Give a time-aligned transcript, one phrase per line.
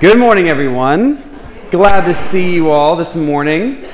[0.00, 1.20] Good morning, everyone.
[1.72, 3.84] Glad to see you all this morning.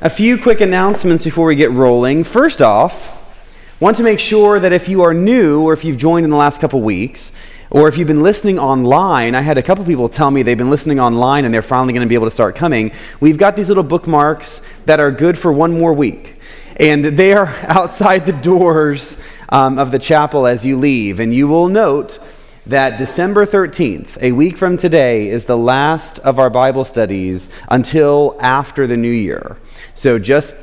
[0.00, 2.22] A few quick announcements before we get rolling.
[2.22, 3.44] First off,
[3.80, 6.36] want to make sure that if you are new or if you've joined in the
[6.36, 7.32] last couple weeks,
[7.70, 10.70] or if you've been listening online, I had a couple people tell me they've been
[10.70, 12.92] listening online and they're finally going to be able to start coming.
[13.18, 16.36] We've got these little bookmarks that are good for one more week.
[16.76, 19.18] And they are outside the doors
[19.48, 21.18] um, of the chapel as you leave.
[21.18, 22.20] And you will note
[22.66, 28.36] that December 13th, a week from today, is the last of our Bible studies until
[28.40, 29.56] after the new year.
[29.94, 30.56] So just,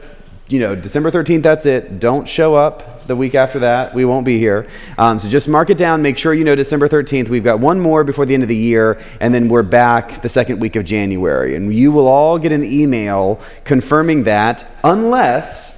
[0.47, 1.99] you know, December 13th, that's it.
[1.99, 3.93] Don't show up the week after that.
[3.93, 4.67] We won't be here.
[4.97, 6.01] Um, so just mark it down.
[6.01, 7.27] Make sure you know December 13th.
[7.27, 10.29] We've got one more before the end of the year, and then we're back the
[10.29, 11.55] second week of January.
[11.55, 15.73] And you will all get an email confirming that, unless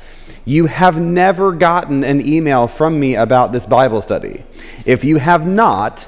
[0.45, 4.44] you have never gotten an email from me about this Bible study.
[4.86, 6.08] If you have not,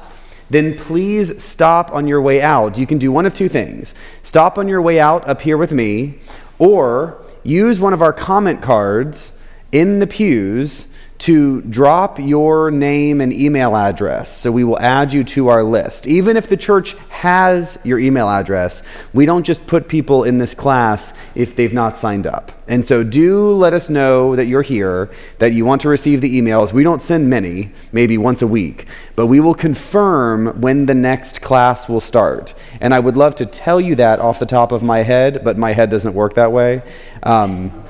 [0.50, 2.78] then please stop on your way out.
[2.78, 5.72] You can do one of two things stop on your way out up here with
[5.72, 6.20] me,
[6.60, 9.34] or use one of our comment cards
[9.72, 10.88] in the pews
[11.20, 16.08] to drop your name and email address so we will add you to our list.
[16.08, 18.84] Even if the church has your email address,
[19.14, 22.52] we don't just put people in this class if they've not signed up.
[22.68, 26.42] And so do let us know that you're here, that you want to receive the
[26.42, 26.74] emails.
[26.74, 31.42] We don't send many, maybe once a week, but we will confirm when the next
[31.42, 32.54] class will start.
[32.80, 35.58] And I would love to tell you that off the top of my head, but
[35.58, 36.82] my head doesn't work that way.
[37.22, 37.83] Um,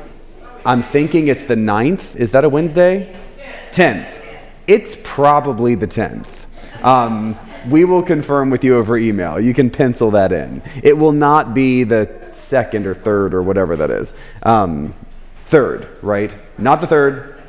[0.65, 2.15] I'm thinking it's the 9th.
[2.15, 3.13] Is that a Wednesday?
[3.71, 4.21] 10th.
[4.65, 6.45] It's probably the 10th.
[6.83, 7.37] Um,
[7.69, 9.39] we will confirm with you over email.
[9.39, 10.61] You can pencil that in.
[10.81, 14.13] It will not be the second or third or whatever that is.
[14.43, 14.93] Um,
[15.47, 16.35] third, right?
[16.57, 17.41] Not the third.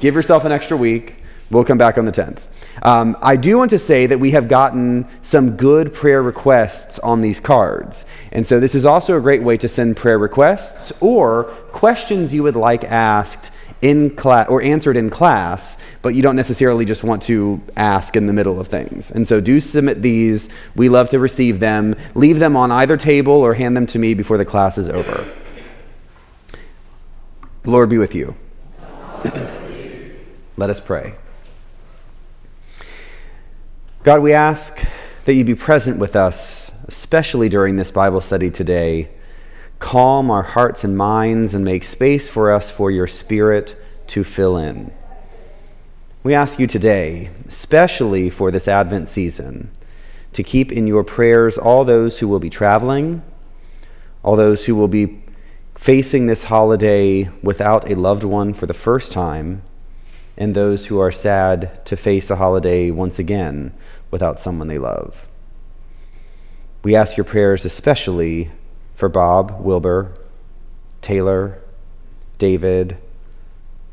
[0.00, 1.16] Give yourself an extra week.
[1.50, 2.46] We'll come back on the 10th.
[2.80, 7.20] Um, I do want to say that we have gotten some good prayer requests on
[7.20, 8.06] these cards.
[8.32, 12.42] And so this is also a great way to send prayer requests or questions you
[12.42, 13.50] would like asked
[13.82, 18.26] in class or answered in class, but you don't necessarily just want to ask in
[18.26, 19.10] the middle of things.
[19.10, 20.48] And so do submit these.
[20.76, 21.96] We love to receive them.
[22.14, 25.28] Leave them on either table or hand them to me before the class is over.
[27.64, 28.34] The Lord be with you.
[30.56, 31.14] Let us pray.
[34.04, 34.84] God, we ask
[35.26, 39.10] that you be present with us, especially during this Bible study today.
[39.78, 43.76] Calm our hearts and minds and make space for us for your Spirit
[44.08, 44.92] to fill in.
[46.24, 49.70] We ask you today, especially for this Advent season,
[50.32, 53.22] to keep in your prayers all those who will be traveling,
[54.24, 55.22] all those who will be
[55.76, 59.62] facing this holiday without a loved one for the first time
[60.36, 63.72] and those who are sad to face a holiday once again
[64.10, 65.28] without someone they love.
[66.82, 68.50] We ask your prayers especially
[68.94, 70.12] for Bob, Wilbur,
[71.00, 71.60] Taylor,
[72.38, 72.96] David,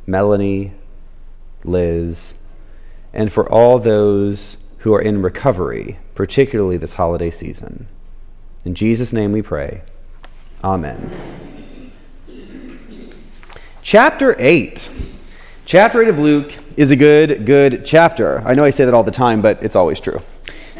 [0.06, 0.74] Melanie,
[1.64, 2.36] Liz,
[3.14, 7.88] and for all those who are in recovery, particularly this holiday season.
[8.66, 9.82] In Jesus' name we pray.
[10.64, 11.12] Amen.
[13.82, 14.92] Chapter 8.
[15.70, 18.42] Chapter 8 of Luke is a good, good chapter.
[18.44, 20.20] I know I say that all the time, but it's always true.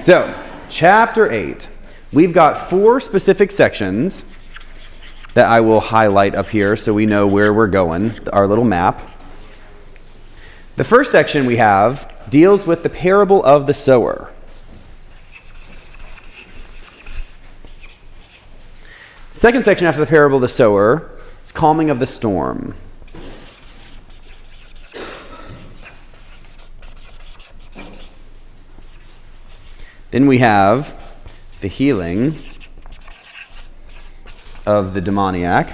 [0.02, 0.34] So,
[0.68, 1.70] chapter 8.
[2.12, 4.26] We've got four specific sections
[5.36, 9.00] that I will highlight up here so we know where we're going, our little map.
[10.76, 14.32] The first section we have deals with the parable of the sower.
[19.34, 21.12] Second section after the parable of the sower
[21.44, 22.74] is calming of the storm.
[30.20, 31.02] Then we have
[31.62, 32.38] the healing
[34.66, 35.70] of the demoniac.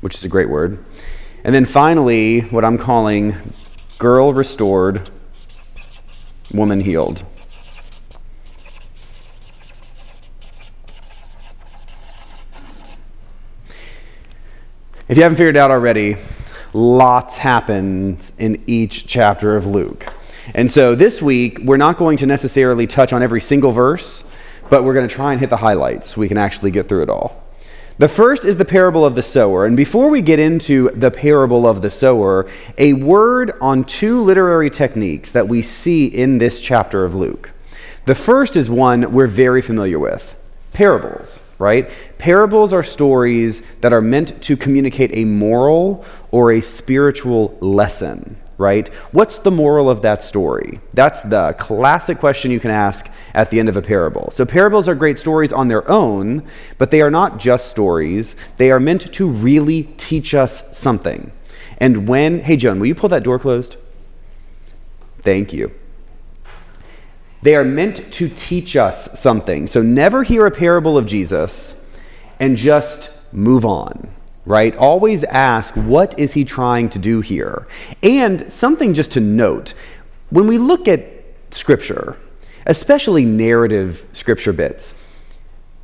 [0.00, 0.82] Which is a great word.
[1.44, 3.36] And then finally, what I'm calling
[3.98, 5.10] girl restored,
[6.54, 7.22] woman healed.
[15.08, 16.16] If you haven't figured it out already,
[16.74, 20.12] lots happens in each chapter of Luke.
[20.54, 24.24] And so this week, we're not going to necessarily touch on every single verse,
[24.68, 27.08] but we're going to try and hit the highlights we can actually get through it
[27.08, 27.42] all.
[27.96, 29.64] The first is the parable of the sower.
[29.64, 34.68] And before we get into the parable of the sower, a word on two literary
[34.68, 37.52] techniques that we see in this chapter of Luke.
[38.06, 40.34] The first is one we're very familiar with
[40.72, 41.90] parables right?
[42.18, 48.36] Parables are stories that are meant to communicate a moral or a spiritual lesson.
[48.56, 48.88] right?
[49.10, 50.78] What's the moral of that story?
[50.92, 54.30] That's the classic question you can ask at the end of a parable.
[54.30, 56.46] So, parables are great stories on their own,
[56.78, 58.36] but they are not just stories.
[58.58, 61.32] They are meant to really teach us something.
[61.78, 63.76] And when, hey, Joan, will you pull that door closed?
[65.22, 65.72] Thank you.
[67.44, 69.66] They are meant to teach us something.
[69.66, 71.76] So, never hear a parable of Jesus
[72.40, 74.08] and just move on
[74.46, 74.76] right?
[74.76, 77.66] Always ask, what is he trying to do here?
[78.02, 79.72] And something just to note
[80.30, 81.06] when we look at
[81.50, 82.16] scripture,
[82.66, 84.94] especially narrative scripture bits,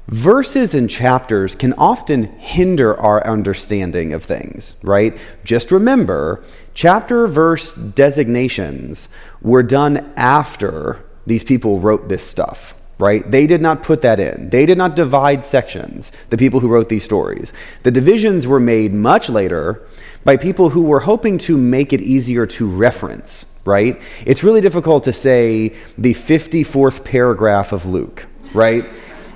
[0.09, 5.17] verses and chapters can often hinder our understanding of things, right?
[5.45, 6.43] Just remember,
[6.75, 9.09] chapter verse designations
[9.41, 13.29] were done after these people wrote this stuff right?
[13.29, 14.51] They did not put that in.
[14.51, 17.53] They did not divide sections, the people who wrote these stories.
[17.83, 19.83] The divisions were made much later
[20.23, 24.01] by people who were hoping to make it easier to reference, right?
[24.27, 28.85] It's really difficult to say the 54th paragraph of Luke, right?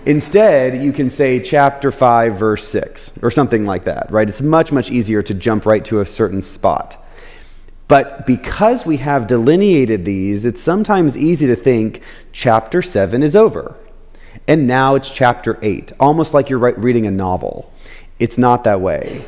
[0.05, 4.29] Instead, you can say chapter 5, verse 6, or something like that, right?
[4.29, 7.03] It's much, much easier to jump right to a certain spot.
[7.87, 12.03] But because we have delineated these, it's sometimes easy to think
[12.33, 13.77] chapter 7 is over.
[14.49, 17.73] And now it's chapter 8, almost like you're reading a novel.
[18.19, 19.25] It's not that way.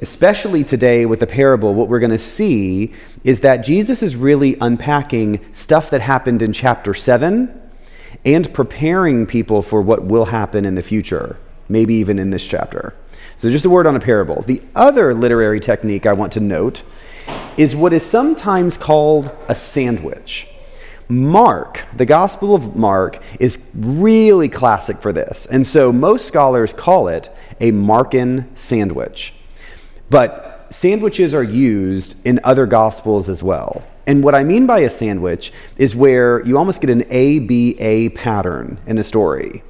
[0.00, 2.92] Especially today with the parable, what we're going to see
[3.24, 7.62] is that Jesus is really unpacking stuff that happened in chapter 7
[8.24, 11.38] and preparing people for what will happen in the future,
[11.68, 12.94] maybe even in this chapter.
[13.36, 14.42] So, just a word on a parable.
[14.42, 16.82] The other literary technique I want to note
[17.56, 20.48] is what is sometimes called a sandwich.
[21.08, 25.46] Mark, the Gospel of Mark, is really classic for this.
[25.46, 27.30] And so most scholars call it
[27.60, 29.32] a Markan sandwich.
[30.10, 33.84] But sandwiches are used in other Gospels as well.
[34.06, 38.78] And what I mean by a sandwich is where you almost get an ABA pattern
[38.86, 39.62] in a story.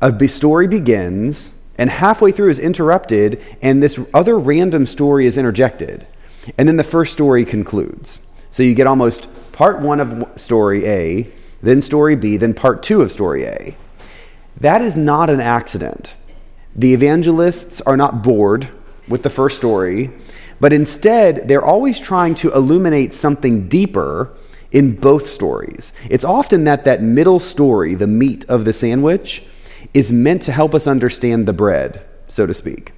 [0.00, 6.06] A story begins, and halfway through is interrupted, and this other random story is interjected.
[6.58, 8.20] And then the first story concludes.
[8.50, 13.02] So you get almost part one of story A, then story B, then part two
[13.02, 13.76] of story A.
[14.60, 16.14] That is not an accident.
[16.74, 18.68] The evangelists are not bored
[19.08, 20.10] with the first story,
[20.60, 24.34] but instead they're always trying to illuminate something deeper
[24.70, 25.92] in both stories.
[26.08, 29.44] It's often that that middle story, the meat of the sandwich,
[29.92, 32.92] is meant to help us understand the bread, so to speak.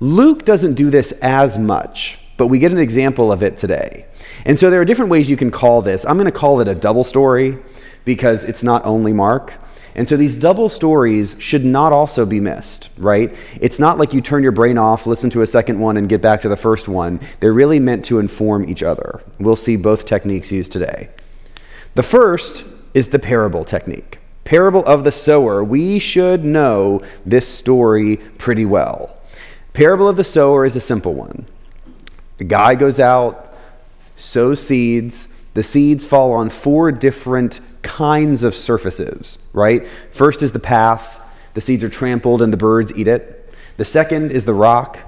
[0.00, 4.06] Luke doesn't do this as much but we get an example of it today.
[4.46, 6.06] And so there are different ways you can call this.
[6.06, 7.58] I'm going to call it a double story
[8.06, 9.52] because it's not only Mark.
[9.94, 13.34] And so these double stories should not also be missed, right?
[13.60, 16.22] It's not like you turn your brain off, listen to a second one, and get
[16.22, 17.18] back to the first one.
[17.40, 19.20] They're really meant to inform each other.
[19.40, 21.08] We'll see both techniques used today.
[21.96, 22.64] The first
[22.94, 24.20] is the parable technique.
[24.44, 25.64] Parable of the sower.
[25.64, 29.16] We should know this story pretty well.
[29.72, 31.46] Parable of the sower is a simple one.
[32.38, 33.54] The guy goes out,
[34.16, 35.28] sows seeds.
[35.54, 39.86] The seeds fall on four different kinds of surfaces, right?
[40.10, 41.20] First is the path.
[41.54, 43.52] The seeds are trampled and the birds eat it.
[43.76, 44.98] The second is the rock,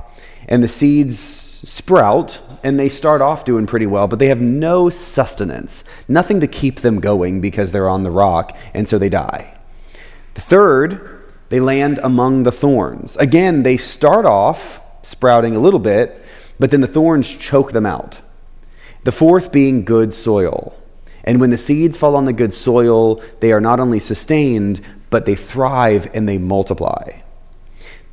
[0.46, 4.90] and the seeds sprout and they start off doing pretty well, but they have no
[4.90, 9.56] sustenance, nothing to keep them going because they're on the rock, and so they die.
[10.34, 13.16] The third, they land among the thorns.
[13.16, 16.24] Again, they start off sprouting a little bit,
[16.60, 18.20] but then the thorns choke them out.
[19.04, 20.76] The fourth being good soil.
[21.24, 25.24] And when the seeds fall on the good soil, they are not only sustained, but
[25.26, 27.20] they thrive and they multiply.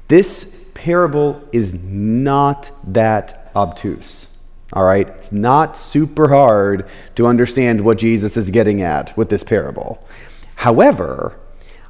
[0.08, 4.32] This parable is not that obtuse.
[4.72, 5.08] All right?
[5.08, 10.06] It's not super hard to understand what Jesus is getting at with this parable.
[10.56, 11.38] However,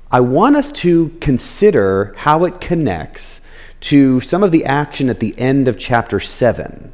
[0.10, 3.42] I want us to consider how it connects
[3.82, 6.94] to some of the action at the end of chapter 7.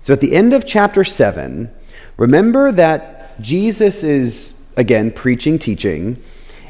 [0.00, 1.70] So, at the end of chapter 7,
[2.16, 6.20] remember that Jesus is, again, preaching, teaching,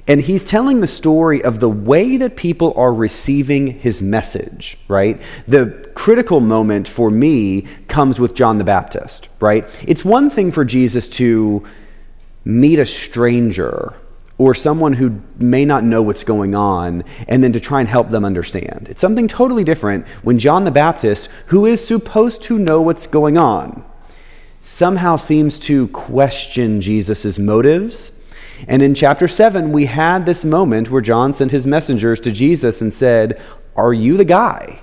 [0.08, 5.20] and he's telling the story of the way that people are receiving his message, right?
[5.46, 9.68] The critical moment for me comes with John the Baptist, right?
[9.86, 11.62] It's one thing for Jesus to
[12.44, 13.92] meet a stranger
[14.38, 18.08] or someone who may not know what's going on and then to try and help
[18.10, 18.86] them understand.
[18.88, 23.36] It's something totally different when John the Baptist, who is supposed to know what's going
[23.36, 23.84] on,
[24.62, 28.12] somehow seems to question Jesus' motives.
[28.68, 32.80] And in chapter 7, we had this moment where John sent his messengers to Jesus
[32.80, 33.40] and said,
[33.76, 34.80] Are you the guy?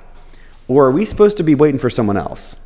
[0.68, 2.58] Or are we supposed to be waiting for someone else?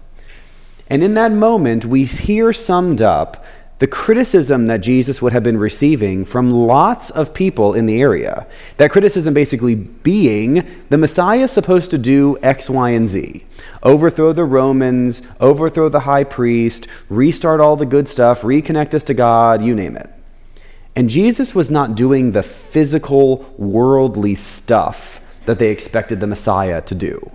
[0.87, 3.45] And in that moment, we hear summed up
[3.79, 8.45] the criticism that Jesus would have been receiving from lots of people in the area.
[8.77, 13.45] That criticism basically being the Messiah is supposed to do X, Y, and Z
[13.81, 19.13] overthrow the Romans, overthrow the high priest, restart all the good stuff, reconnect us to
[19.13, 20.09] God, you name it.
[20.95, 26.95] And Jesus was not doing the physical, worldly stuff that they expected the Messiah to
[26.95, 27.31] do.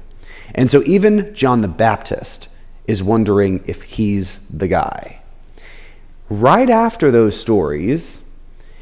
[0.55, 2.49] And so even John the Baptist
[2.87, 5.23] is wondering if he's the guy.
[6.35, 8.21] Right after those stories,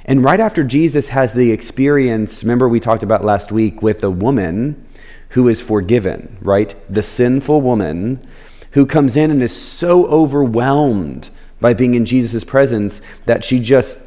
[0.07, 4.11] and right after Jesus has the experience, remember we talked about last week with the
[4.11, 4.87] woman
[5.31, 6.75] who is forgiven, right?
[6.89, 8.27] The sinful woman
[8.71, 11.29] who comes in and is so overwhelmed
[11.61, 14.01] by being in Jesus' presence that she just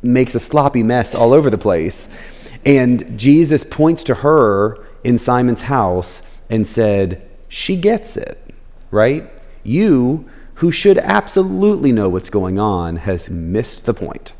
[0.00, 2.08] makes a sloppy mess all over the place.
[2.64, 8.38] And Jesus points to her in Simon's house and said, She gets it,
[8.92, 9.28] right?
[9.64, 14.32] You, who should absolutely know what's going on, has missed the point.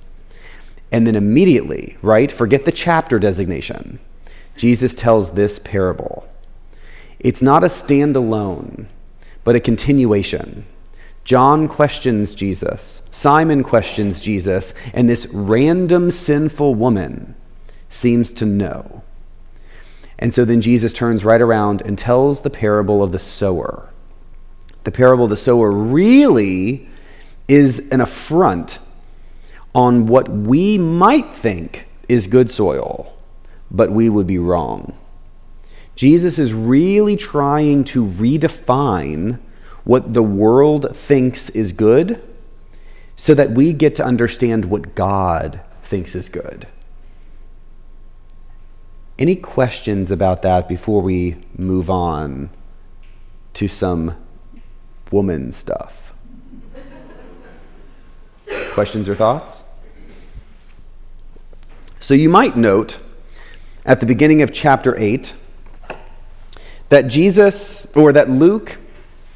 [0.90, 4.00] And then immediately, right, forget the chapter designation,
[4.56, 6.28] Jesus tells this parable.
[7.20, 8.86] It's not a standalone,
[9.44, 10.66] but a continuation.
[11.22, 17.36] John questions Jesus, Simon questions Jesus, and this random sinful woman
[17.88, 19.04] seems to know.
[20.18, 23.88] And so then Jesus turns right around and tells the parable of the sower.
[24.88, 26.88] The parable of the sower really
[27.46, 28.78] is an affront
[29.74, 33.14] on what we might think is good soil,
[33.70, 34.96] but we would be wrong.
[35.94, 39.38] Jesus is really trying to redefine
[39.84, 42.22] what the world thinks is good
[43.14, 46.66] so that we get to understand what God thinks is good.
[49.18, 52.48] Any questions about that before we move on
[53.52, 54.16] to some
[55.10, 56.08] woman stuff?
[58.78, 59.64] questions or thoughts?
[61.98, 63.00] So you might note
[63.84, 65.34] at the beginning of chapter 8
[66.88, 68.78] that Jesus, or that Luke,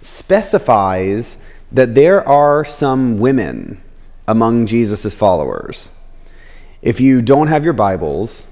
[0.01, 1.39] specifies
[1.73, 3.83] that there are some women
[4.29, 5.91] among Jesus' followers.
[6.81, 8.47] If you don't have your Bibles,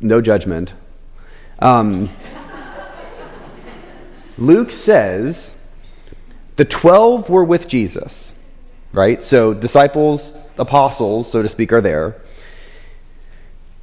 [0.00, 0.72] no judgment.
[1.58, 2.08] Um,
[4.38, 5.58] Luke says
[6.56, 8.34] the 12 were with Jesus,
[8.92, 9.22] right?
[9.22, 12.20] So disciples, apostles, so to speak, are there.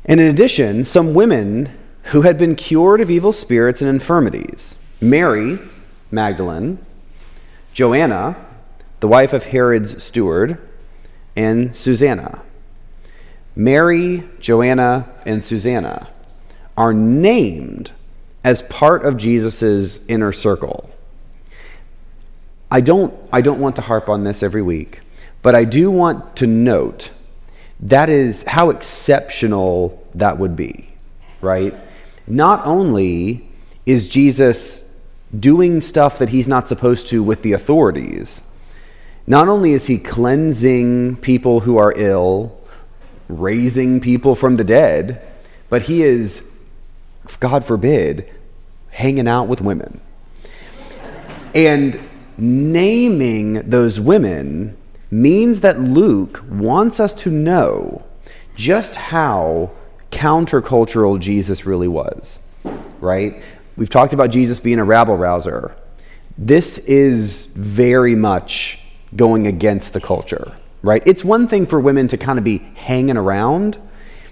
[0.05, 1.71] And in addition, some women
[2.05, 5.59] who had been cured of evil spirits and infirmities Mary
[6.11, 6.79] Magdalene,
[7.73, 8.35] Joanna,
[8.99, 10.57] the wife of Herod's steward,
[11.35, 12.41] and Susanna.
[13.55, 16.09] Mary, Joanna, and Susanna
[16.75, 17.91] are named
[18.43, 20.89] as part of Jesus' inner circle.
[22.71, 25.01] I don't, I don't want to harp on this every week,
[25.41, 27.11] but I do want to note
[27.79, 30.89] that is how exceptional that would be,
[31.41, 31.73] right?
[32.27, 33.49] Not only
[33.85, 34.89] is Jesus
[35.37, 38.43] doing stuff that he's not supposed to with the authorities.
[39.27, 42.57] Not only is he cleansing people who are ill,
[43.27, 45.25] raising people from the dead,
[45.69, 46.49] but he is,
[47.39, 48.29] God forbid,
[48.89, 50.01] hanging out with women.
[51.53, 51.99] And
[52.41, 54.77] naming those women
[55.11, 58.05] means that Luke wants us to know
[58.55, 59.71] just how
[60.11, 62.41] countercultural Jesus really was,
[62.99, 63.41] right?
[63.75, 65.75] We've talked about Jesus being a rabble rouser.
[66.37, 68.79] This is very much
[69.15, 71.01] going against the culture, right?
[71.05, 73.77] It's one thing for women to kind of be hanging around,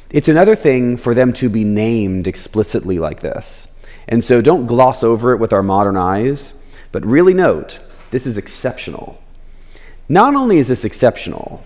[0.09, 3.67] it's another thing for them to be named explicitly like this.
[4.07, 6.53] And so don't gloss over it with our modern eyes,
[6.93, 7.79] but really note
[8.11, 9.21] this is exceptional.
[10.09, 11.63] Not only is this exceptional,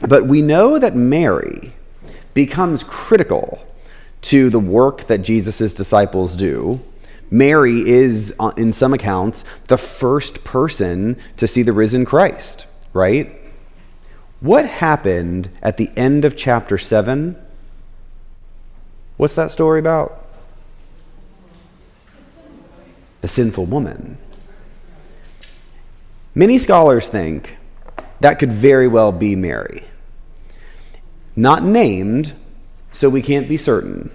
[0.00, 1.72] but we know that Mary
[2.34, 3.64] becomes critical
[4.22, 6.80] to the work that Jesus' disciples do
[7.32, 13.40] Mary is, uh, in some accounts, the first person to see the risen Christ, right?
[14.40, 17.40] What happened at the end of chapter 7?
[19.16, 20.26] What's that story about?
[23.22, 24.18] The sinful woman.
[26.34, 27.58] Many scholars think
[28.20, 29.84] that could very well be Mary.
[31.36, 32.32] Not named,
[32.90, 34.10] so we can't be certain.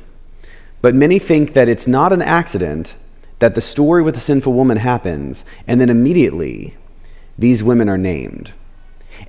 [0.81, 2.95] But many think that it's not an accident
[3.39, 6.75] that the story with the sinful woman happens, and then immediately
[7.37, 8.51] these women are named.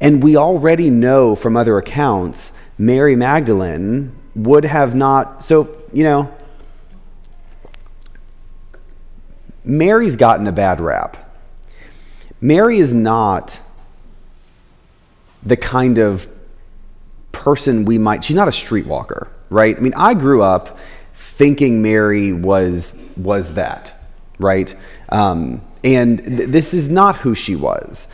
[0.00, 5.44] And we already know from other accounts, Mary Magdalene would have not.
[5.44, 6.34] So, you know,
[9.64, 11.27] Mary's gotten a bad rap.
[12.40, 13.60] Mary is not
[15.42, 16.28] the kind of
[17.32, 19.76] person we might, she's not a streetwalker, right?
[19.76, 20.78] I mean, I grew up
[21.14, 23.94] thinking Mary was, was that,
[24.38, 24.74] right?
[25.08, 28.08] Um, and th- this is not who she was.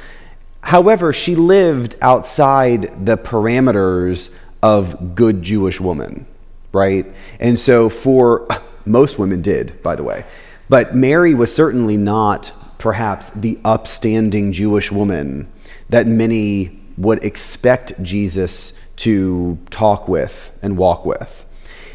[0.62, 4.30] However, she lived outside the parameters
[4.62, 6.26] of good Jewish woman,
[6.72, 7.06] right?
[7.40, 8.48] And so for
[8.86, 10.24] most women did, by the way.
[10.68, 12.52] But Mary was certainly not
[12.84, 15.50] perhaps the upstanding Jewish woman
[15.88, 21.46] that many would expect Jesus to talk with and walk with.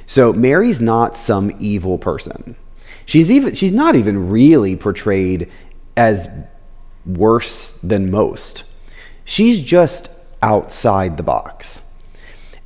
[0.07, 2.55] So Mary's not some evil person.
[3.05, 5.51] She's even she's not even really portrayed
[5.95, 6.27] as
[7.05, 8.63] worse than most.
[9.23, 10.09] She's just
[10.41, 11.83] outside the box.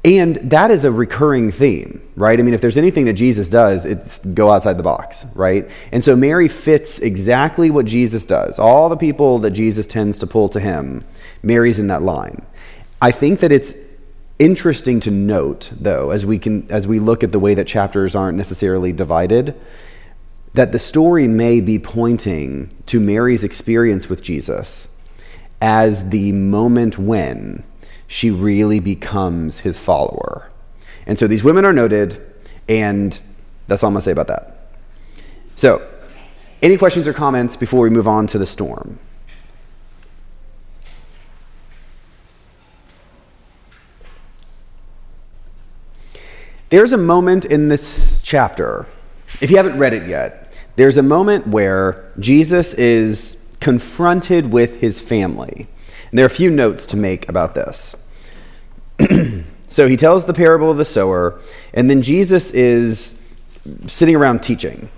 [0.05, 2.37] And that is a recurring theme, right?
[2.37, 5.69] I mean, if there's anything that Jesus does, it's go outside the box, right?
[5.93, 8.59] And so Mary fits exactly what Jesus does.
[8.59, 11.05] All the people that Jesus tends to pull to him,
[11.41, 12.45] Mary's in that line.
[13.01, 13.75] I think that it's
[14.39, 18.13] interesting to note, though, as we can as we look at the way that chapters
[18.13, 19.55] aren't necessarily divided,
[20.53, 24.89] that the story may be pointing to Mary's experience with Jesus
[25.61, 27.63] as the moment when
[28.07, 30.49] she really becomes his follower.
[31.05, 32.21] And so these women are noted,
[32.69, 33.19] and
[33.67, 34.69] that's all I'm going to say about that.
[35.55, 35.87] So,
[36.61, 38.99] any questions or comments before we move on to the storm?
[46.69, 48.87] There's a moment in this chapter,
[49.41, 54.99] if you haven't read it yet, there's a moment where Jesus is confronted with his
[54.99, 55.67] family.
[56.13, 57.95] And there are a few notes to make about this.
[59.67, 61.39] so he tells the parable of the sower,
[61.73, 63.19] and then Jesus is
[63.87, 64.89] sitting around teaching.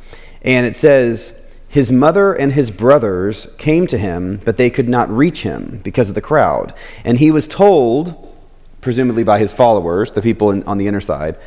[0.42, 5.10] And it says, His mother and his brothers came to him, but they could not
[5.10, 6.74] reach him because of the crowd.
[7.06, 8.38] And he was told,
[8.82, 11.38] presumably by his followers, the people in, on the inner side,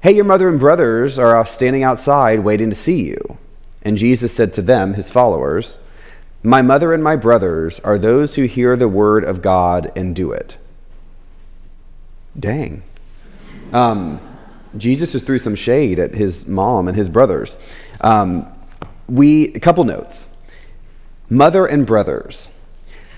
[0.00, 3.38] Hey, your mother and brothers are standing outside waiting to see you.
[3.80, 5.78] And Jesus said to them, his followers,
[6.42, 10.32] My mother and my brothers are those who hear the word of God and do
[10.32, 10.56] it.
[12.38, 12.82] Dang.
[13.72, 14.20] Um,
[14.76, 17.58] Jesus just threw some shade at his mom and his brothers.
[18.00, 18.46] Um,
[19.08, 20.28] we a couple notes.
[21.28, 22.50] Mother and brothers.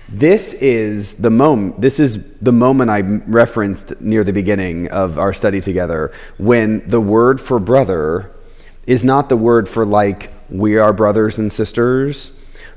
[0.09, 1.81] This is the moment.
[1.81, 7.01] This is the moment I referenced near the beginning of our study together, when the
[7.01, 8.35] word for brother
[8.87, 12.33] is not the word for like we are brothers and sisters,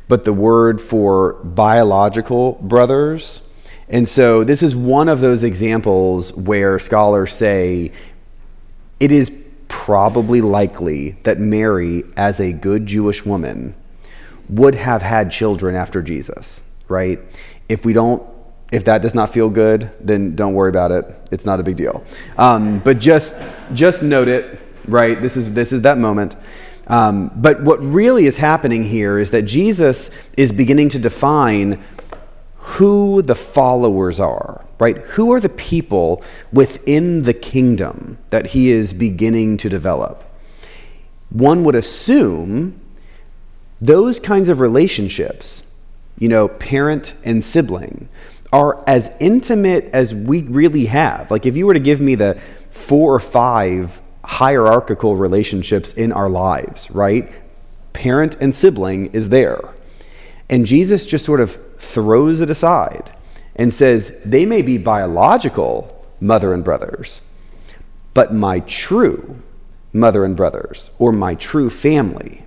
[0.08, 3.42] but the word for biological brothers
[3.90, 7.92] and so this is one of those examples where scholars say
[9.00, 9.32] it is
[9.68, 13.76] probably likely that Mary, as a good Jewish woman,
[14.50, 17.20] would have had children after Jesus, right?
[17.70, 18.24] If we don't,
[18.72, 21.06] if that does not feel good, then don't worry about it.
[21.32, 22.04] It's not a big deal.
[22.38, 23.36] Um, but just,
[23.74, 25.22] just note it, right?
[25.22, 26.36] This is this is that moment.
[26.88, 31.82] Um, but what really is happening here is that Jesus is beginning to define
[32.58, 34.98] who the followers are, right?
[34.98, 40.24] Who are the people within the kingdom that he is beginning to develop?
[41.30, 42.80] One would assume
[43.82, 45.64] those kinds of relationships,
[46.18, 48.08] you know, parent and sibling,
[48.54, 51.32] are as intimate as we really have.
[51.32, 56.30] Like, if you were to give me the four or five hierarchical relationships in our
[56.30, 57.32] lives, right?
[57.94, 59.74] Parent and sibling is there.
[60.50, 63.12] And Jesus just sort of throws it aside
[63.56, 67.22] and says, they may be biological mother and brothers,
[68.14, 69.44] but my true
[69.92, 72.44] mother and brothers, or my true family,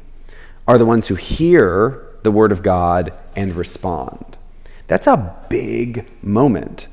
[0.67, 4.37] are the ones who hear the word of God and respond.
[4.89, 6.89] That's a big moment.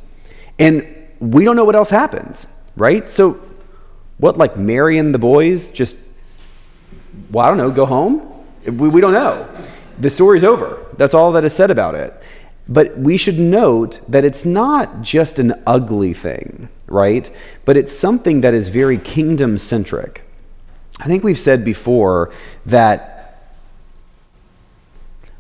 [0.60, 0.86] And
[1.20, 3.10] we don't know what else happens, right?
[3.10, 3.40] So,
[4.24, 5.98] what, like Mary and the boys just,
[7.30, 8.46] well, I don't know, go home?
[8.64, 9.50] We, we don't know.
[10.00, 10.80] The story's over.
[10.96, 12.14] That's all that is said about it.
[12.70, 17.30] But we should note that it's not just an ugly thing, right?
[17.66, 20.24] But it's something that is very kingdom centric.
[21.02, 22.32] I think we've said before
[22.66, 23.44] that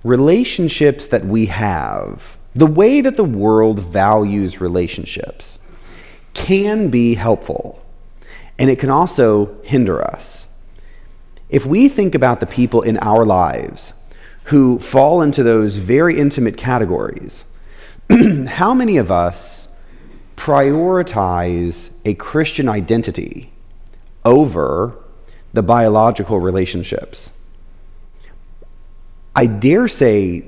[0.04, 5.60] relationships that we have, the way that the world values relationships,
[6.34, 7.83] can be helpful,
[8.63, 10.47] and it can also hinder us.
[11.49, 13.93] If we think about the people in our lives
[14.45, 17.43] who fall into those very intimate categories,
[18.47, 19.67] how many of us
[20.38, 23.52] prioritize a Christian identity
[24.23, 24.95] over
[25.52, 27.34] the biological relationships?
[29.36, 30.45] I dare say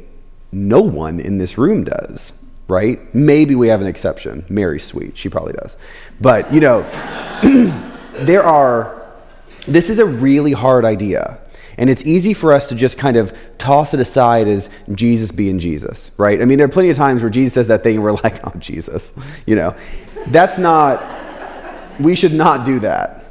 [0.53, 2.31] no one in this room does,
[2.69, 3.13] right?
[3.13, 4.45] Maybe we have an exception.
[4.47, 5.17] Mary's sweet.
[5.17, 5.75] She probably does.
[6.21, 6.81] But, you know,
[8.19, 9.05] there are,
[9.67, 11.39] this is a really hard idea.
[11.77, 15.59] And it's easy for us to just kind of toss it aside as Jesus being
[15.59, 16.41] Jesus, right?
[16.41, 18.45] I mean, there are plenty of times where Jesus says that thing and we're like,
[18.45, 19.13] oh, Jesus,
[19.45, 19.75] you know.
[20.27, 21.03] That's not,
[21.99, 23.25] we should not do that.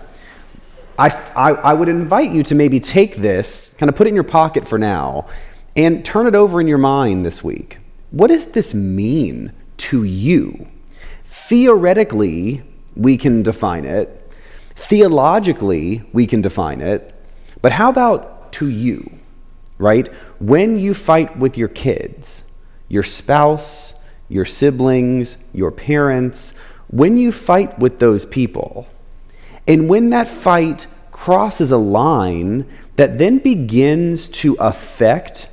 [0.99, 4.15] I, I, I would invite you to maybe take this, kind of put it in
[4.15, 5.27] your pocket for now,
[5.75, 7.79] and turn it over in your mind this week.
[8.11, 10.69] What does this mean to you?
[11.25, 12.63] Theoretically,
[12.95, 14.24] we can define it.
[14.87, 17.15] Theologically, we can define it.
[17.63, 19.11] But how about to you,
[19.79, 20.09] right?
[20.41, 22.45] When you fight with your kids,
[22.89, 23.95] your spouse,
[24.29, 26.53] your siblings, your parents,
[26.89, 28.87] when you fight with those people,
[29.67, 32.67] and when that fight crosses a line
[32.97, 35.49] that then begins to affect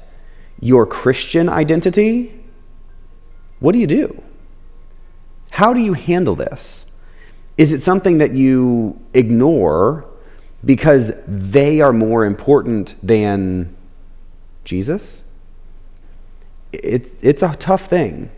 [0.59, 2.43] your Christian identity,
[3.61, 4.21] what do you do?
[5.51, 6.85] How do you handle this?
[7.57, 10.05] Is it something that you ignore
[10.63, 13.75] because they are more important than
[14.63, 15.23] Jesus?
[16.71, 18.31] It, it's a tough thing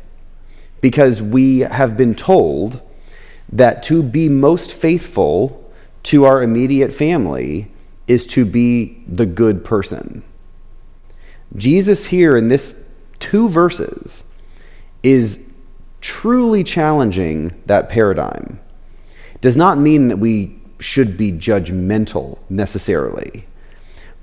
[0.81, 2.81] because we have been told
[3.51, 5.71] that to be most faithful
[6.03, 7.71] to our immediate family
[8.07, 10.23] is to be the good person.
[11.55, 12.83] Jesus, here in this
[13.19, 14.25] two verses,
[15.03, 15.39] is
[16.01, 18.59] truly challenging that paradigm.
[19.43, 23.45] Does not mean that we should be judgmental necessarily,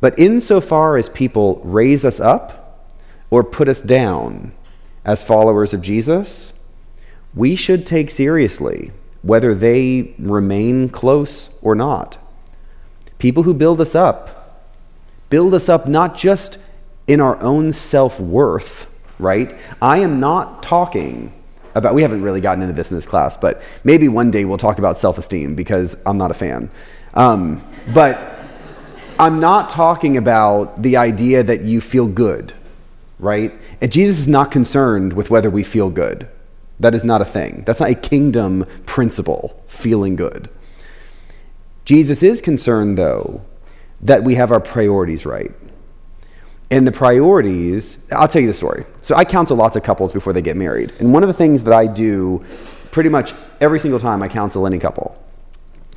[0.00, 2.88] but insofar as people raise us up
[3.28, 4.52] or put us down
[5.04, 6.54] as followers of Jesus,
[7.34, 12.16] we should take seriously whether they remain close or not.
[13.18, 14.64] People who build us up,
[15.28, 16.56] build us up not just
[17.06, 18.86] in our own self worth,
[19.18, 19.52] right?
[19.82, 21.34] I am not talking
[21.74, 24.58] about, we haven't really gotten into this in this class, but maybe one day we'll
[24.58, 26.70] talk about self esteem because I'm not a fan.
[27.14, 28.18] Um, but
[29.18, 32.54] I'm not talking about the idea that you feel good,
[33.18, 33.52] right?
[33.80, 36.28] And Jesus is not concerned with whether we feel good.
[36.78, 37.64] That is not a thing.
[37.66, 40.48] That's not a kingdom principle, feeling good.
[41.84, 43.44] Jesus is concerned, though,
[44.00, 45.52] that we have our priorities right.
[46.70, 48.84] And the priorities, I'll tell you the story.
[49.02, 50.92] So I counsel lots of couples before they get married.
[51.00, 52.44] And one of the things that I do
[52.92, 55.20] pretty much every single time I counsel any couple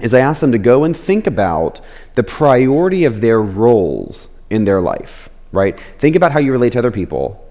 [0.02, 1.80] is I ask them to go and think about
[2.16, 5.80] the priority of their roles in their life, right?
[6.00, 7.48] Think about how you relate to other people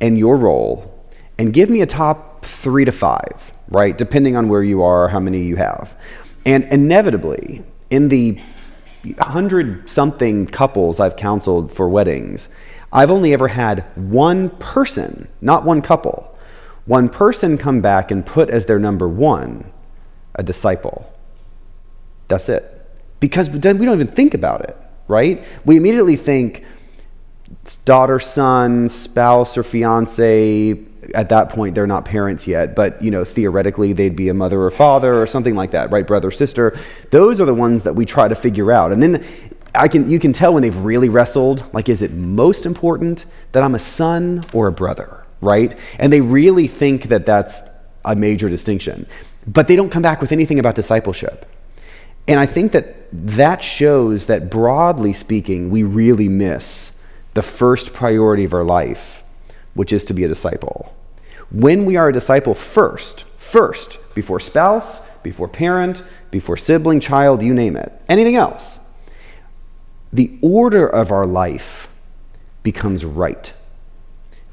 [0.00, 0.92] and your role,
[1.38, 3.96] and give me a top three to five, right?
[3.96, 5.96] Depending on where you are, how many you have.
[6.46, 8.40] And inevitably, in the
[9.12, 12.48] hundred something couples I've counseled for weddings,
[12.92, 16.36] I've only ever had one person, not one couple,
[16.86, 19.70] one person come back and put as their number one
[20.34, 21.12] a disciple.
[22.28, 22.70] That's it.
[23.20, 24.76] Because then we don't even think about it,
[25.08, 25.44] right?
[25.64, 26.64] We immediately think
[27.84, 30.74] daughter, son, spouse, or fiance,
[31.14, 34.62] at that point they're not parents yet but you know theoretically they'd be a mother
[34.62, 36.06] or father or something like that right?
[36.06, 36.78] Brother sister.
[37.10, 38.92] Those are the ones that we try to figure out.
[38.92, 39.24] And then
[39.76, 43.64] i can you can tell when they've really wrestled like is it most important that
[43.64, 45.74] i'm a son or a brother right?
[45.98, 47.60] And they really think that that's
[48.04, 49.06] a major distinction.
[49.46, 51.46] But they don't come back with anything about discipleship.
[52.26, 56.94] And i think that that shows that broadly speaking we really miss
[57.34, 59.23] the first priority of our life
[59.74, 60.94] which is to be a disciple.
[61.50, 67.54] When we are a disciple first, first, before spouse, before parent, before sibling, child, you
[67.54, 68.80] name it, anything else,
[70.12, 71.88] the order of our life
[72.62, 73.52] becomes right.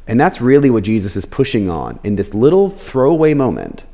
[0.07, 3.85] And that's really what Jesus is pushing on in this little throwaway moment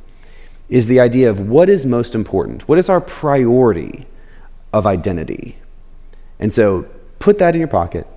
[0.70, 2.68] is the idea of what is most important?
[2.68, 4.06] What is our priority
[4.74, 5.58] of identity?
[6.40, 6.88] And so
[7.20, 8.08] put that in your pocket,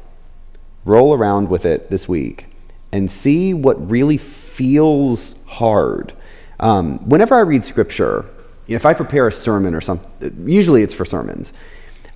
[0.85, 2.46] roll around with it this week,
[2.92, 6.12] and see what really feels hard.
[6.59, 8.29] Um, whenever I read scripture,
[8.66, 11.53] you know, if I prepare a sermon or something, usually it's for sermons,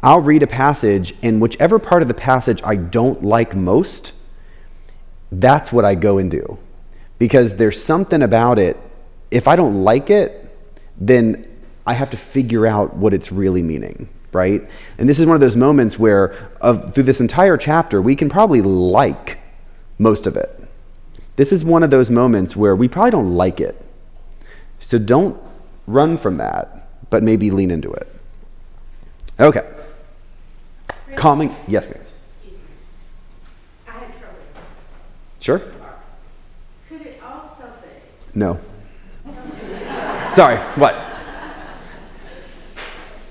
[0.01, 4.13] I'll read a passage, and whichever part of the passage I don't like most,
[5.33, 6.59] that's what I go and do.
[7.19, 8.77] Because there's something about it,
[9.31, 10.55] if I don't like it,
[10.99, 11.49] then
[11.87, 14.69] I have to figure out what it's really meaning, right?
[14.99, 18.29] And this is one of those moments where, of, through this entire chapter, we can
[18.29, 19.39] probably like
[19.99, 20.64] most of it.
[21.37, 23.81] This is one of those moments where we probably don't like it.
[24.79, 25.41] So don't
[25.87, 28.09] run from that, but maybe lean into it.
[29.41, 29.69] Okay.
[31.17, 31.55] Calming.
[31.67, 32.01] Yes, ma'am.
[33.89, 34.39] I had trouble
[35.41, 35.59] Sure.
[36.89, 38.39] Could it also be.
[38.39, 38.61] No.
[40.31, 40.95] Sorry, what?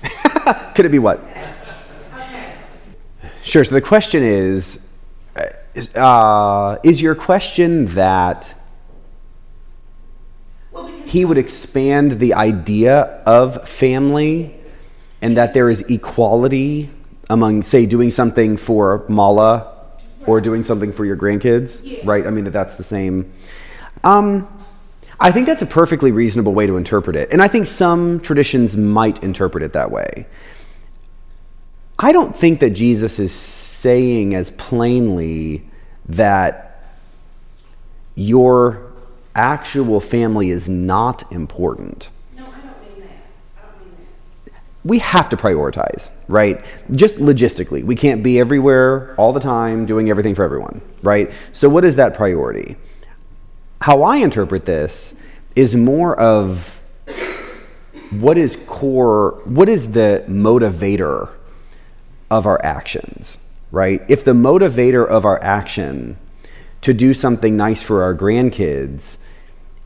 [0.74, 1.20] Could it be what?
[3.42, 4.83] Sure, so the question is
[5.94, 8.54] uh, is your question that
[11.04, 14.54] he would expand the idea of family
[15.22, 16.90] and that there is equality
[17.30, 19.72] among, say, doing something for Mala
[20.26, 22.00] or doing something for your grandkids, yeah.
[22.04, 22.26] right?
[22.26, 23.32] I mean, that that's the same.
[24.02, 24.48] Um,
[25.20, 27.32] I think that's a perfectly reasonable way to interpret it.
[27.32, 30.26] And I think some traditions might interpret it that way.
[31.98, 35.64] I don't think that Jesus is saying as plainly
[36.08, 36.82] that
[38.16, 38.92] your
[39.34, 42.08] actual family is not important.
[42.36, 43.10] No, I don't mean that.
[43.56, 44.06] I don't mean
[44.46, 44.52] that.
[44.84, 46.64] We have to prioritize, right?
[46.92, 47.84] Just logistically.
[47.84, 51.30] We can't be everywhere all the time doing everything for everyone, right?
[51.52, 52.76] So, what is that priority?
[53.80, 55.14] How I interpret this
[55.54, 56.80] is more of
[58.10, 61.30] what is core, what is the motivator
[62.34, 63.38] of our actions,
[63.70, 64.02] right?
[64.08, 66.18] If the motivator of our action
[66.80, 69.18] to do something nice for our grandkids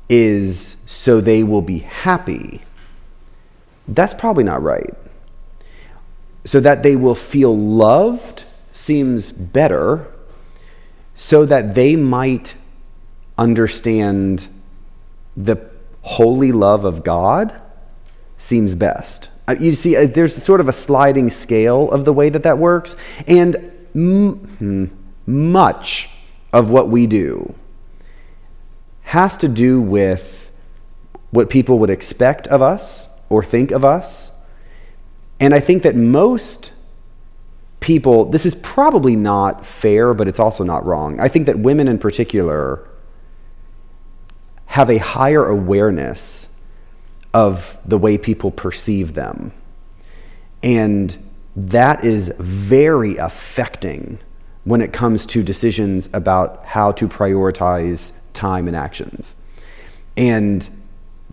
[0.08, 2.62] is so they will be happy,
[3.86, 4.94] that's probably not right.
[6.44, 10.06] So that they will feel loved seems better,
[11.14, 12.54] so that they might
[13.36, 14.48] understand
[15.36, 15.58] the
[16.00, 17.60] holy love of God
[18.38, 19.28] seems best.
[19.54, 22.96] You see, uh, there's sort of a sliding scale of the way that that works,
[23.26, 23.56] and
[23.94, 24.86] m- hmm,
[25.26, 26.10] much
[26.52, 27.54] of what we do
[29.02, 30.50] has to do with
[31.30, 34.32] what people would expect of us or think of us.
[35.40, 36.72] And I think that most
[37.80, 41.20] people, this is probably not fair, but it's also not wrong.
[41.20, 42.86] I think that women in particular
[44.66, 46.48] have a higher awareness
[47.34, 49.52] of the way people perceive them.
[50.62, 51.16] And
[51.56, 54.18] that is very affecting
[54.64, 59.34] when it comes to decisions about how to prioritize time and actions.
[60.16, 60.68] And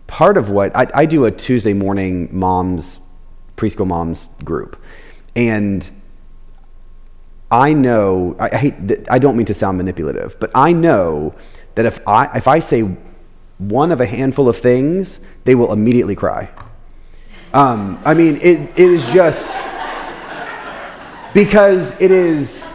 [0.06, 3.00] part of what I, I do a Tuesday morning moms,
[3.56, 4.82] preschool moms group.
[5.34, 5.88] And
[7.50, 8.74] I know, I, hate,
[9.08, 11.34] I don't mean to sound manipulative, but I know
[11.74, 12.82] that if I, if I say
[13.58, 16.48] one of a handful of things, they will immediately cry.
[17.54, 19.58] Um, I mean, it, it is just
[21.32, 22.66] because it is,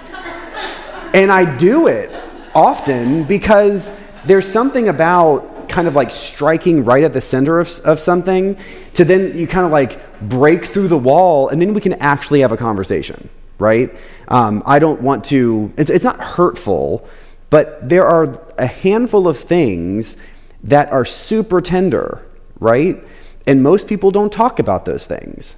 [1.13, 2.11] and I do it
[2.55, 7.99] often because there's something about kind of like striking right at the center of, of
[7.99, 8.57] something
[8.93, 12.41] to then you kind of like break through the wall and then we can actually
[12.41, 13.95] have a conversation, right?
[14.27, 17.07] Um, I don't want to, it's, it's not hurtful,
[17.49, 20.17] but there are a handful of things
[20.63, 22.25] that are super tender,
[22.59, 23.05] right?
[23.47, 25.55] And most people don't talk about those things.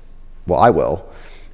[0.47, 1.07] Well, I will.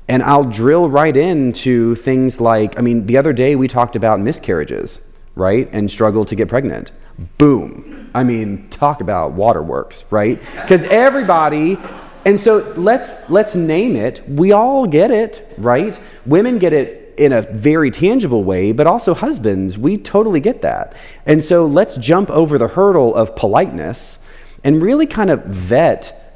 [0.07, 4.19] And I'll drill right into things like I mean, the other day we talked about
[4.19, 5.01] miscarriages,
[5.35, 5.69] right?
[5.71, 6.91] And struggle to get pregnant.
[7.37, 8.09] Boom.
[8.13, 10.39] I mean, talk about waterworks, right?
[10.55, 11.77] Because everybody
[12.25, 14.21] and so let's let's name it.
[14.27, 15.99] We all get it, right?
[16.25, 20.95] Women get it in a very tangible way, but also husbands, we totally get that.
[21.25, 24.19] And so let's jump over the hurdle of politeness
[24.63, 26.35] and really kind of vet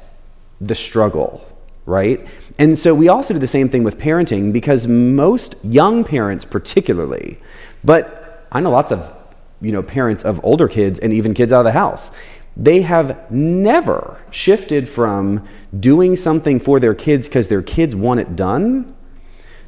[0.60, 1.42] the struggle,
[1.86, 2.26] right?
[2.58, 7.38] And so we also do the same thing with parenting because most young parents, particularly,
[7.82, 9.12] but I know lots of
[9.60, 12.10] you know parents of older kids and even kids out of the house
[12.56, 15.44] they have never shifted from
[15.78, 18.93] doing something for their kids because their kids want it done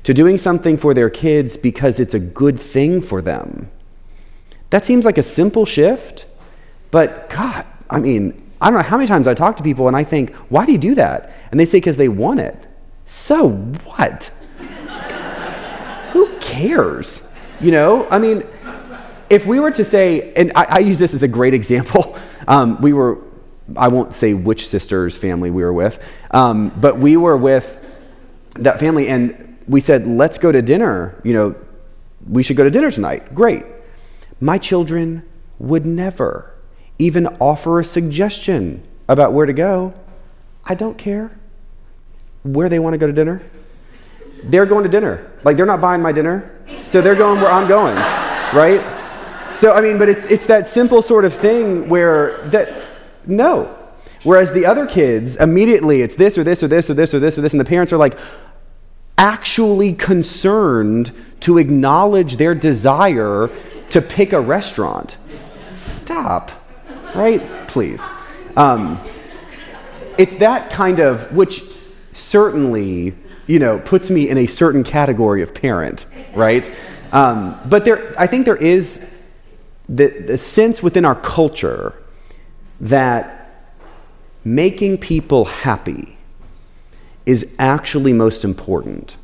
[0.07, 3.69] to doing something for their kids because it's a good thing for them.
[4.71, 6.27] That seems like a simple shift,
[6.93, 9.97] but God, I mean, I don't know how many times I talk to people and
[9.97, 11.35] I think, why do you do that?
[11.51, 12.69] And they say, because they want it.
[13.05, 14.31] So what?
[16.13, 17.23] Who cares?
[17.61, 18.45] You know, I mean,
[19.29, 22.17] if we were to say, and I, I use this as a great example,
[22.47, 23.19] um, we were,
[23.77, 27.77] I won't say which sister's family we were with, um, but we were with
[28.55, 31.21] that family, and we said, let's go to dinner.
[31.25, 31.55] You know,
[32.29, 33.35] we should go to dinner tonight.
[33.35, 33.65] Great.
[34.41, 35.23] My children
[35.59, 36.55] would never
[36.99, 39.95] even offer a suggestion about where to go.
[40.65, 41.37] I don't care
[42.43, 43.43] where they want to go to dinner.
[44.45, 45.31] They're going to dinner.
[45.45, 46.51] Like they're not buying my dinner,
[46.83, 47.95] so they're going where I'm going,
[48.55, 48.81] right?
[49.55, 52.85] So I mean, but it's it's that simple sort of thing where that
[53.27, 53.73] no.
[54.23, 57.39] Whereas the other kids immediately it's this or this or this or this or this
[57.39, 58.19] or this, and the parents are like,
[59.19, 63.51] actually concerned to acknowledge their desire
[63.91, 65.17] to pick a restaurant.
[65.73, 66.51] Stop.
[67.15, 67.41] right?
[67.69, 68.07] Please.
[68.57, 68.99] Um,
[70.19, 71.63] it's that kind of, which
[72.13, 73.15] certainly,
[73.47, 76.71] you know, puts me in a certain category of parent, right?
[77.13, 79.07] Um, but there, I think there is
[79.89, 81.95] the, the sense within our culture
[82.81, 83.65] that
[84.45, 86.16] making people happy
[87.27, 89.17] is actually most important.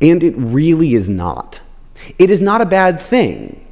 [0.00, 1.60] And it really is not.
[2.18, 3.66] It is not a bad thing.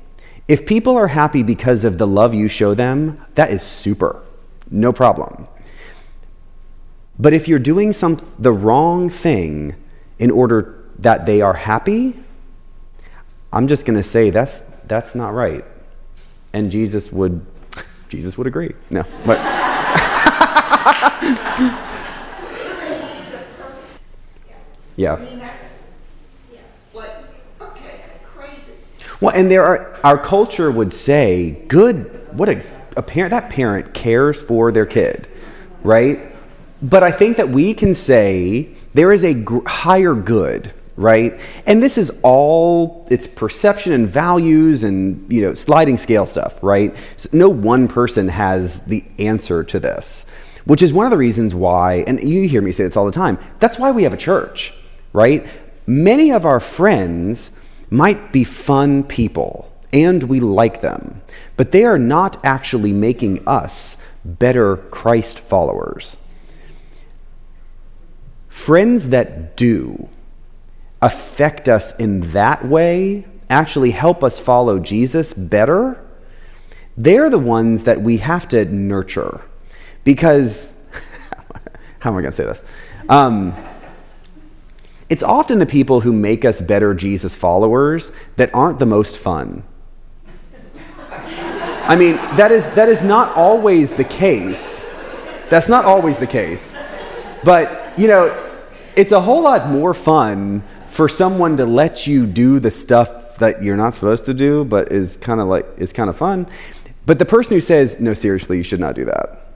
[0.46, 4.22] If people are happy because of the love you show them, that is super.
[4.70, 5.48] No problem.
[7.18, 9.74] But if you're doing some, the wrong thing
[10.18, 12.14] in order that they are happy,
[13.52, 15.64] I'm just going to say that's, that's not right.
[16.52, 17.44] And Jesus would,
[18.08, 18.74] Jesus would agree.
[18.90, 19.38] No, but.
[24.96, 25.16] yeah.
[29.20, 32.62] Well, and there are, our culture would say, good, what a,
[32.96, 35.28] a parent, that parent cares for their kid,
[35.82, 36.20] right?
[36.82, 41.40] But I think that we can say there is a gr- higher good, right?
[41.66, 46.94] And this is all it's perception and values and you know sliding scale stuff, right?
[47.16, 50.26] So no one person has the answer to this,
[50.66, 52.04] which is one of the reasons why.
[52.06, 53.38] And you hear me say this all the time.
[53.60, 54.74] That's why we have a church,
[55.14, 55.46] right?
[55.86, 57.52] Many of our friends
[57.88, 61.22] might be fun people and we like them,
[61.56, 66.18] but they are not actually making us better Christ followers.
[68.48, 70.08] Friends that do
[71.00, 76.02] affect us in that way, actually help us follow Jesus better,
[76.96, 79.42] they're the ones that we have to nurture.
[80.02, 80.72] Because,
[82.00, 82.62] how am I going to say this?
[83.08, 83.54] Um,
[85.14, 89.62] it's often the people who make us better Jesus followers that aren't the most fun.
[91.08, 94.84] I mean, that is, that is not always the case.
[95.50, 96.76] That's not always the case.
[97.44, 98.50] But, you know,
[98.96, 103.62] it's a whole lot more fun for someone to let you do the stuff that
[103.62, 106.48] you're not supposed to do, but is kind of like, is kind of fun.
[107.06, 109.46] But the person who says, no, seriously, you should not do that.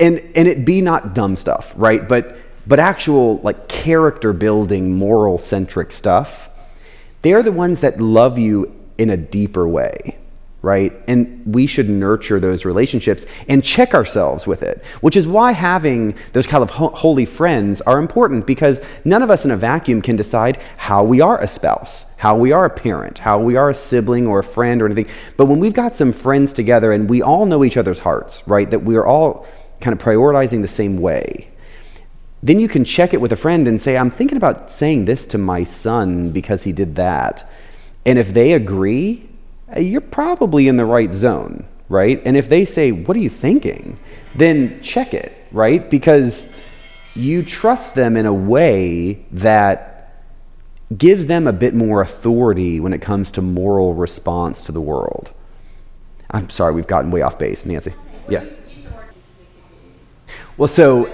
[0.00, 2.08] And, and it be not dumb stuff, right?
[2.08, 2.36] But
[2.68, 6.50] but actual like character building, moral centric stuff,
[7.22, 10.18] they're the ones that love you in a deeper way,
[10.60, 10.92] right?
[11.08, 16.14] And we should nurture those relationships and check ourselves with it, which is why having
[16.34, 20.02] those kind of ho- holy friends are important because none of us in a vacuum
[20.02, 23.70] can decide how we are a spouse, how we are a parent, how we are
[23.70, 25.06] a sibling or a friend or anything.
[25.38, 28.70] But when we've got some friends together and we all know each other's hearts, right?
[28.70, 29.46] That we are all
[29.80, 31.48] kind of prioritizing the same way
[32.42, 35.26] then you can check it with a friend and say, I'm thinking about saying this
[35.26, 37.48] to my son because he did that.
[38.06, 39.28] And if they agree,
[39.70, 42.22] eh, you're probably in the right zone, right?
[42.24, 43.98] And if they say, What are you thinking?
[44.34, 45.90] then check it, right?
[45.90, 46.46] Because
[47.14, 50.22] you trust them in a way that
[50.96, 55.32] gives them a bit more authority when it comes to moral response to the world.
[56.30, 57.94] I'm sorry, we've gotten way off base, Nancy.
[58.28, 58.44] Yeah.
[60.56, 61.12] Well, so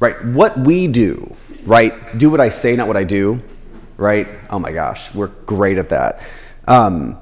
[0.00, 0.22] right?
[0.24, 2.18] What we do, right?
[2.18, 3.40] Do what I say, not what I do,
[3.96, 4.26] right?
[4.48, 6.20] Oh my gosh, we're great at that.
[6.66, 7.18] Um,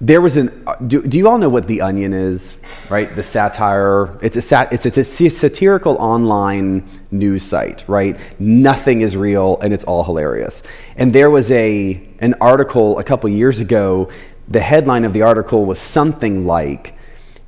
[0.00, 0.64] there was an.
[0.86, 2.58] Do, do, you all know what the Onion is?
[2.88, 4.16] Right, the satire.
[4.22, 4.72] It's a sat.
[4.72, 7.84] It's, it's a satirical online news site.
[7.88, 10.62] Right, nothing is real, and it's all hilarious.
[10.96, 14.08] And there was a an article a couple years ago.
[14.46, 16.94] The headline of the article was something like,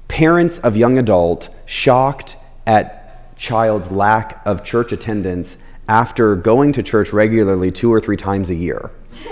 [0.08, 2.99] "Parents of young adult shocked at
[3.40, 5.56] child's lack of church attendance
[5.88, 8.90] after going to church regularly two or three times a year.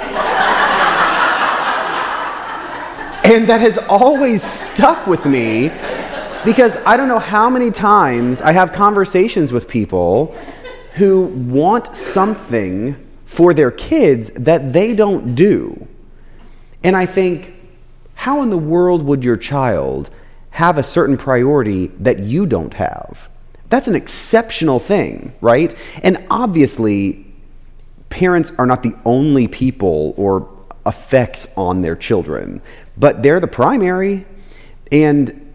[3.22, 5.68] and that has always stuck with me
[6.42, 10.34] because I don't know how many times I have conversations with people
[10.94, 15.86] who want something for their kids that they don't do.
[16.82, 17.54] And I think,
[18.14, 20.08] how in the world would your child
[20.50, 23.28] have a certain priority that you don't have?
[23.68, 25.74] That's an exceptional thing, right?
[26.02, 27.26] And obviously,
[28.08, 30.48] parents are not the only people or
[30.86, 32.62] effects on their children,
[32.96, 34.26] but they're the primary.
[34.90, 35.52] And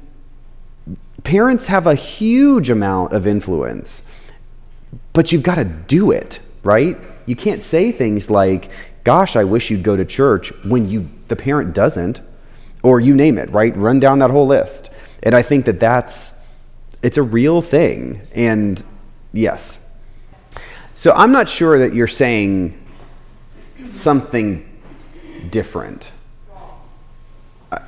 [1.24, 4.04] parents have a huge amount of influence,
[5.14, 6.98] but you've got to do it, right?
[7.26, 8.70] You can't say things like,
[9.04, 12.22] gosh, I wish you'd go to church when you, the parent doesn't,
[12.84, 13.76] or you name it, right?
[13.76, 14.90] Run down that whole list.
[15.24, 16.36] And I think that that's
[17.04, 18.22] it's a real thing.
[18.34, 18.84] And
[19.34, 19.80] yes.
[20.96, 22.80] So I'm not sure that you're saying
[23.84, 24.70] something
[25.50, 26.12] different.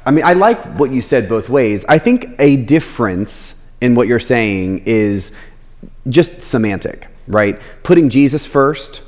[0.05, 1.85] I mean, I like what you said both ways.
[1.87, 5.31] I think a difference in what you're saying is
[6.09, 7.59] just semantic, right?
[7.83, 9.01] Putting Jesus first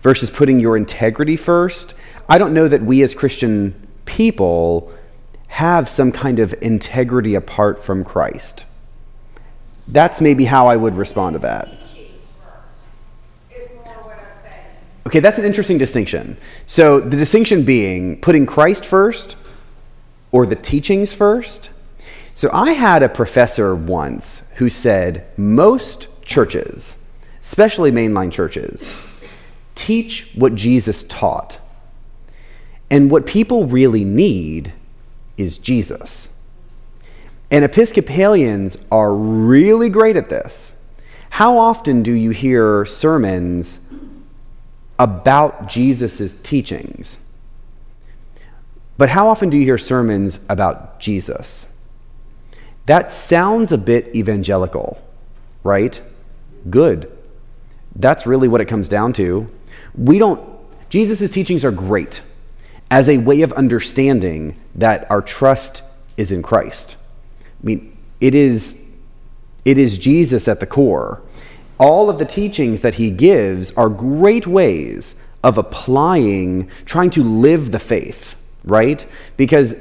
[0.00, 1.94] versus putting your integrity first.
[2.28, 4.92] I don't know that we as Christian people
[5.48, 8.64] have some kind of integrity apart from Christ.
[9.92, 11.68] That's maybe how I would respond to that.
[15.06, 16.36] Okay, that's an interesting distinction.
[16.68, 19.34] So the distinction being putting Christ first
[20.30, 21.70] or the teachings first.
[22.36, 26.96] So I had a professor once who said most churches,
[27.40, 28.88] especially mainline churches,
[29.74, 31.58] teach what Jesus taught.
[32.88, 34.72] And what people really need
[35.36, 36.30] is Jesus.
[37.50, 40.74] And Episcopalians are really great at this.
[41.30, 43.80] How often do you hear sermons
[44.98, 47.18] about Jesus' teachings?
[48.96, 51.66] But how often do you hear sermons about Jesus?
[52.86, 55.02] That sounds a bit evangelical,
[55.64, 56.00] right?
[56.68, 57.10] Good.
[57.96, 59.50] That's really what it comes down to.
[59.94, 60.40] We don't,
[60.90, 62.22] Jesus' teachings are great
[62.90, 65.82] as a way of understanding that our trust
[66.16, 66.96] is in Christ.
[67.62, 68.82] I mean, it is,
[69.64, 71.22] it is Jesus at the core.
[71.78, 77.70] All of the teachings that he gives are great ways of applying, trying to live
[77.70, 79.06] the faith, right?
[79.36, 79.74] Because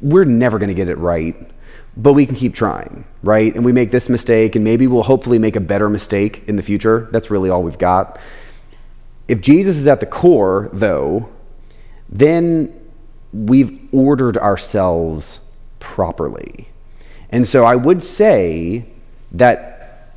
[0.00, 1.50] we're never going to get it right,
[1.96, 3.54] but we can keep trying, right?
[3.54, 6.62] And we make this mistake, and maybe we'll hopefully make a better mistake in the
[6.62, 7.08] future.
[7.10, 8.18] That's really all we've got.
[9.26, 11.28] If Jesus is at the core, though,
[12.08, 12.74] then
[13.32, 15.40] we've ordered ourselves
[15.80, 16.68] properly.
[17.30, 18.88] And so I would say
[19.32, 20.12] that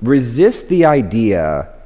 [0.00, 1.78] resist the idea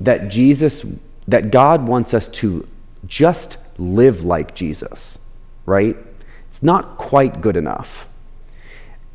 [0.00, 0.84] that Jesus,
[1.26, 2.66] that God wants us to
[3.06, 5.18] just live like Jesus,
[5.66, 5.96] right?
[6.48, 8.06] It's not quite good enough.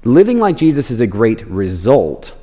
[0.03, 2.33] Living like Jesus is a great result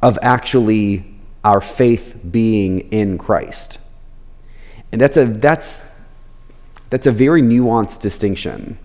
[0.00, 3.78] of actually our faith being in Christ.
[4.92, 5.92] And that's a, that's
[6.90, 8.78] that's a very nuanced distinction.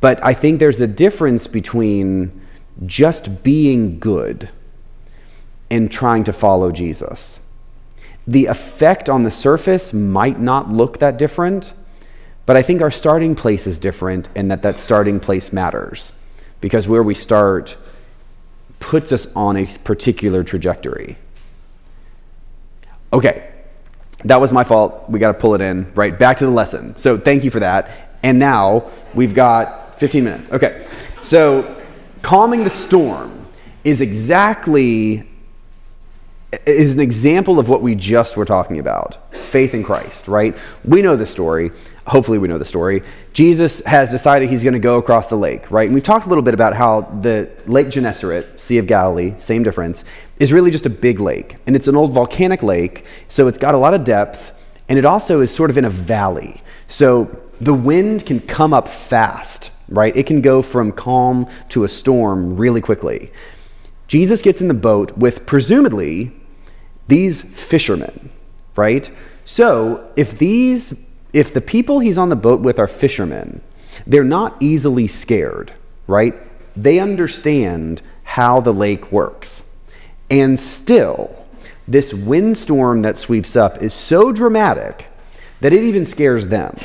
[0.00, 2.40] But I think there's a difference between
[2.86, 4.48] just being good
[5.70, 7.40] and trying to follow Jesus.
[8.26, 11.72] The effect on the surface might not look that different,
[12.46, 16.12] but I think our starting place is different and that that starting place matters
[16.60, 17.76] because where we start
[18.80, 21.16] puts us on a particular trajectory.
[23.12, 23.52] Okay,
[24.24, 25.08] that was my fault.
[25.08, 26.16] We got to pull it in, right?
[26.16, 26.96] Back to the lesson.
[26.96, 28.18] So thank you for that.
[28.22, 30.52] And now we've got 15 minutes.
[30.52, 30.86] Okay.
[31.20, 31.76] So
[32.22, 33.46] calming the storm
[33.84, 35.28] is exactly
[36.66, 40.56] is an example of what we just were talking about faith in Christ, right?
[40.84, 41.70] We know the story.
[42.06, 43.02] Hopefully, we know the story.
[43.34, 45.86] Jesus has decided he's going to go across the lake, right?
[45.86, 49.62] And we've talked a little bit about how the Lake Gennesaret, Sea of Galilee, same
[49.62, 50.04] difference,
[50.38, 51.56] is really just a big lake.
[51.66, 54.52] And it's an old volcanic lake, so it's got a lot of depth,
[54.88, 56.62] and it also is sort of in a valley.
[56.86, 60.14] So the wind can come up fast, right?
[60.16, 63.30] It can go from calm to a storm really quickly.
[64.06, 66.32] Jesus gets in the boat with presumably
[67.08, 68.30] these fishermen,
[68.76, 69.10] right?
[69.44, 70.94] So if these,
[71.32, 73.60] if the people he's on the boat with are fishermen,
[74.06, 75.72] they're not easily scared,
[76.06, 76.34] right?
[76.76, 79.64] They understand how the lake works.
[80.30, 81.46] And still,
[81.86, 85.06] this windstorm that sweeps up is so dramatic
[85.60, 86.78] that it even scares them.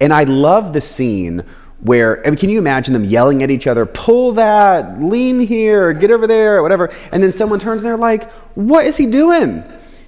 [0.00, 1.44] And I love the scene
[1.80, 5.92] where, I mean, can you imagine them yelling at each other, pull that, lean here,
[5.92, 6.92] get over there, whatever.
[7.12, 9.62] And then someone turns and they're like, what is he doing?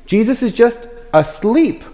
[0.07, 1.84] Jesus is just asleep,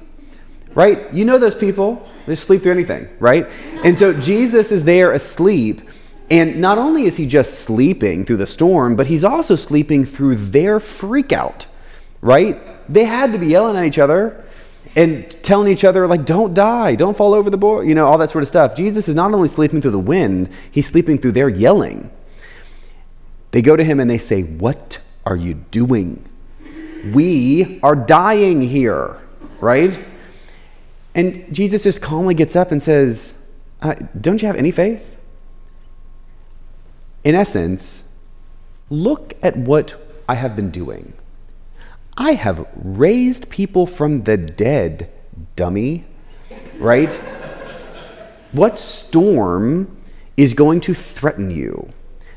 [0.74, 1.12] right?
[1.12, 3.50] You know those people, they sleep through anything, right?
[3.84, 5.82] And so Jesus is there asleep.
[6.30, 10.36] And not only is he just sleeping through the storm, but he's also sleeping through
[10.36, 11.66] their freak out,
[12.22, 12.60] right?
[12.92, 14.43] They had to be yelling at each other
[14.96, 18.18] and telling each other like don't die don't fall over the board you know all
[18.18, 18.76] that sort of stuff.
[18.76, 22.10] Jesus is not only sleeping through the wind he's sleeping through their yelling.
[23.50, 26.24] They go to him and they say what are you doing?
[27.12, 29.20] We are dying here
[29.60, 30.04] right?
[31.14, 33.36] And jesus just calmly gets up and says
[33.82, 35.16] uh, don't you have any faith?
[37.22, 38.04] In essence
[38.90, 39.96] look at what
[40.28, 41.12] i have been doing
[42.16, 45.10] I have raised people from the dead,
[45.56, 46.04] dummy.
[46.78, 47.12] Right?
[48.52, 49.96] what storm
[50.36, 51.90] is going to threaten you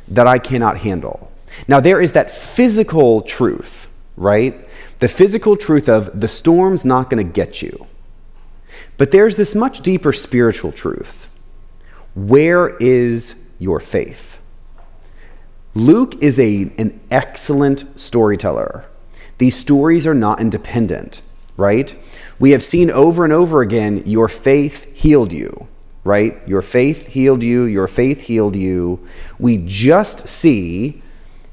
[0.08, 1.32] that I cannot handle?
[1.68, 4.68] Now, there is that physical truth, right?
[5.00, 7.88] The physical truth of the storm's not going to get you.
[8.98, 11.30] But there's this much deeper spiritual truth.
[12.16, 14.40] Where is your faith?
[15.76, 18.86] Luke is a, an excellent storyteller.
[19.38, 21.22] These stories are not independent,
[21.56, 21.96] right?
[22.40, 25.68] We have seen over and over again your faith healed you,
[26.04, 26.40] right?
[26.48, 29.06] Your faith healed you, your faith healed you.
[29.38, 31.02] We just see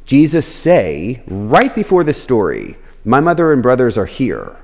[0.06, 4.56] Jesus say right before this story, My mother and brothers are here,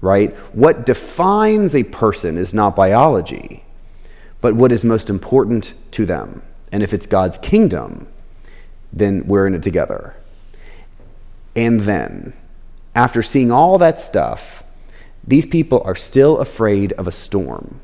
[0.00, 0.34] right?
[0.54, 3.64] What defines a person is not biology,
[4.40, 6.42] but what is most important to them.
[6.72, 8.06] And if it's God's kingdom,
[8.92, 10.14] then we're in it together.
[11.56, 12.32] And then,
[12.94, 14.62] after seeing all that stuff,
[15.26, 17.80] these people are still afraid of a storm.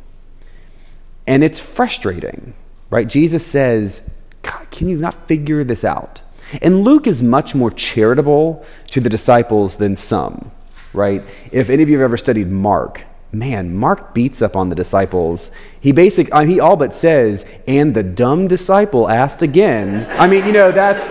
[1.27, 2.55] And it's frustrating,
[2.91, 3.09] right?
[3.09, 4.09] Jesus says,
[4.43, 6.23] God, can you not figure this out?
[6.63, 10.53] And Luke is much more charitable to the disciples than some,
[10.93, 11.25] right?
[11.51, 13.03] If any of you have ever studied Mark,
[13.33, 15.51] man, Mark beats up on the disciples.
[15.81, 20.07] He basic, I mean, he all but says, and the dumb disciple asked again.
[20.19, 21.09] I mean, you know, that's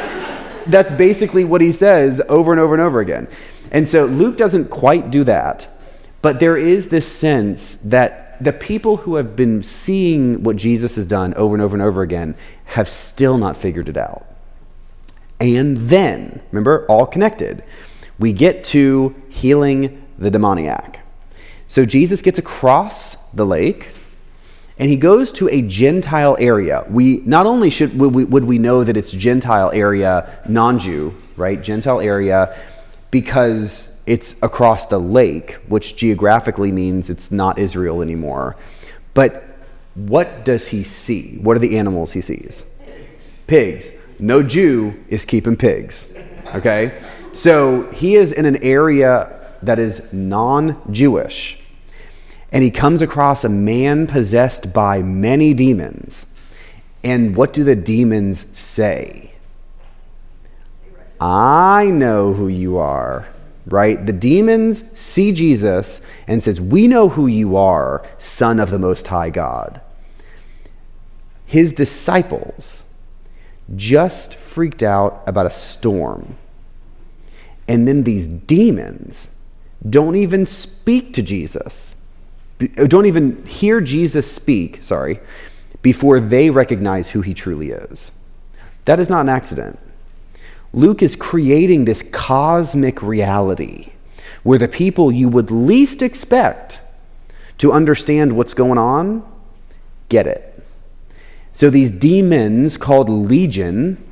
[0.68, 3.28] that's basically what he says over and over and over again.
[3.72, 5.68] And so Luke doesn't quite do that,
[6.22, 11.05] but there is this sense that the people who have been seeing what Jesus has
[11.05, 12.36] done over and over and over again
[12.66, 14.26] have still not figured it out.
[15.39, 17.63] And then, remember, all connected,
[18.18, 21.01] we get to healing the demoniac.
[21.68, 23.89] So Jesus gets across the lake
[24.78, 26.86] and he goes to a Gentile area.
[26.89, 31.61] We not only should would we, would we know that it's Gentile area, non-Jew, right?
[31.61, 32.57] Gentile area
[33.11, 38.57] because it's across the lake, which geographically means it's not Israel anymore.
[39.13, 39.45] But
[39.95, 41.38] what does he see?
[41.38, 42.65] What are the animals he sees?
[43.47, 43.93] Pigs.
[44.19, 46.07] No Jew is keeping pigs.
[46.53, 47.01] Okay?
[47.32, 51.57] So he is in an area that is non Jewish.
[52.52, 56.26] And he comes across a man possessed by many demons.
[57.04, 59.32] And what do the demons say?
[61.20, 63.28] I know who you are,
[63.66, 64.06] right?
[64.06, 69.08] The demons see Jesus and says, "We know who you are, son of the most
[69.08, 69.82] high God."
[71.46, 72.84] His disciples
[73.76, 76.36] just freaked out about a storm.
[77.68, 79.30] And then these demons
[79.88, 81.96] don't even speak to Jesus,
[82.58, 85.20] don't even hear Jesus speak, sorry,
[85.82, 88.12] before they recognize who he truly is.
[88.86, 89.80] That is not an accident.
[90.74, 93.91] Luke is creating this cosmic reality
[94.43, 96.80] where the people you would least expect
[97.58, 99.24] to understand what's going on
[100.10, 100.64] get it.
[101.51, 104.03] So these demons called Legion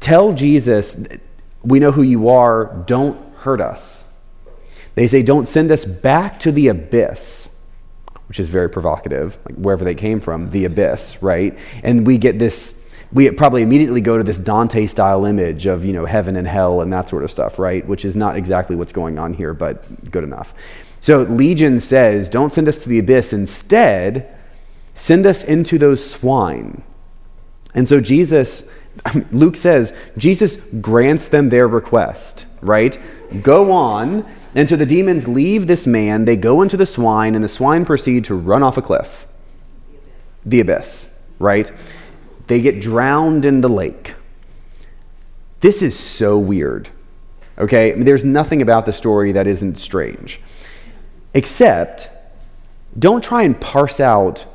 [0.00, 0.96] tell Jesus,
[1.62, 4.04] We know who you are, don't hurt us.
[4.98, 7.48] They say, Don't send us back to the abyss,
[8.26, 11.56] which is very provocative, like wherever they came from, the abyss, right?
[11.84, 12.74] And we get this,
[13.12, 16.80] we probably immediately go to this Dante style image of, you know, heaven and hell
[16.80, 17.86] and that sort of stuff, right?
[17.86, 20.52] Which is not exactly what's going on here, but good enough.
[21.00, 23.32] So Legion says, Don't send us to the abyss.
[23.32, 24.36] Instead,
[24.96, 26.82] send us into those swine.
[27.72, 28.68] And so Jesus,
[29.30, 32.98] Luke says, Jesus grants them their request, right?
[33.42, 37.44] Go on and so the demons leave this man, they go into the swine, and
[37.44, 39.26] the swine proceed to run off a cliff.
[40.44, 41.70] The abyss, right?
[42.46, 44.14] They get drowned in the lake.
[45.60, 46.88] This is so weird.
[47.58, 47.92] Okay?
[47.92, 50.40] I mean, there's nothing about the story that isn't strange.
[51.34, 52.10] Except,
[52.98, 54.46] don't try and parse out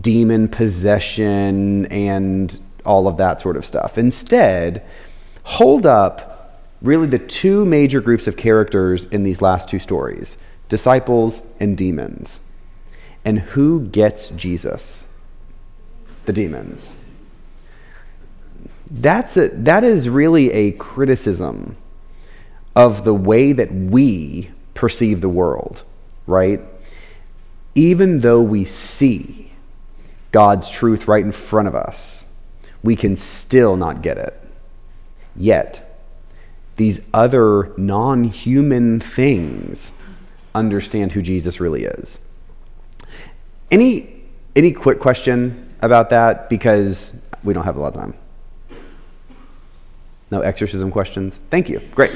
[0.00, 3.98] demon possession and all of that sort of stuff.
[3.98, 4.86] Instead,
[5.42, 6.33] hold up
[6.84, 10.36] really the two major groups of characters in these last two stories
[10.68, 12.40] disciples and demons.
[13.24, 15.06] And who gets Jesus?
[16.26, 17.02] The demons.
[18.90, 21.76] That's a, that is really a criticism
[22.74, 25.82] of the way that we perceive the world,
[26.26, 26.60] right?
[27.74, 29.52] Even though we see
[30.32, 32.26] God's truth right in front of us,
[32.82, 34.38] we can still not get it.
[35.36, 35.83] Yet,
[36.76, 39.92] these other non human things
[40.54, 42.20] understand who Jesus really is.
[43.70, 44.22] Any,
[44.54, 46.48] any quick question about that?
[46.48, 48.14] Because we don't have a lot of time.
[50.30, 51.38] No exorcism questions?
[51.50, 51.80] Thank you.
[51.94, 52.12] Great.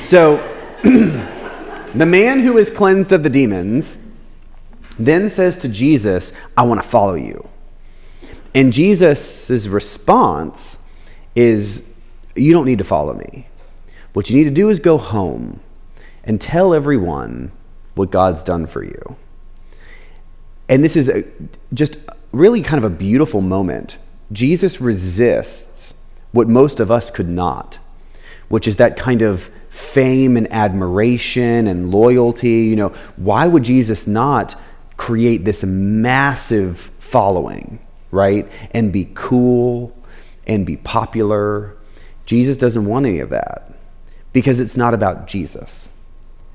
[0.00, 0.36] So,
[0.82, 3.98] the man who is cleansed of the demons
[4.98, 7.48] then says to Jesus, I want to follow you.
[8.54, 10.78] And Jesus' response
[11.34, 11.82] is,
[12.34, 13.47] You don't need to follow me.
[14.18, 15.60] What you need to do is go home
[16.24, 17.52] and tell everyone
[17.94, 19.16] what God's done for you.
[20.68, 21.22] And this is a,
[21.72, 21.98] just
[22.32, 23.98] really kind of a beautiful moment.
[24.32, 25.94] Jesus resists
[26.32, 27.78] what most of us could not,
[28.48, 32.62] which is that kind of fame and admiration and loyalty.
[32.62, 34.56] You know, why would Jesus not
[34.96, 37.78] create this massive following,
[38.10, 38.50] right?
[38.72, 39.96] And be cool
[40.44, 41.76] and be popular.
[42.26, 43.67] Jesus doesn't want any of that
[44.32, 45.90] because it's not about Jesus,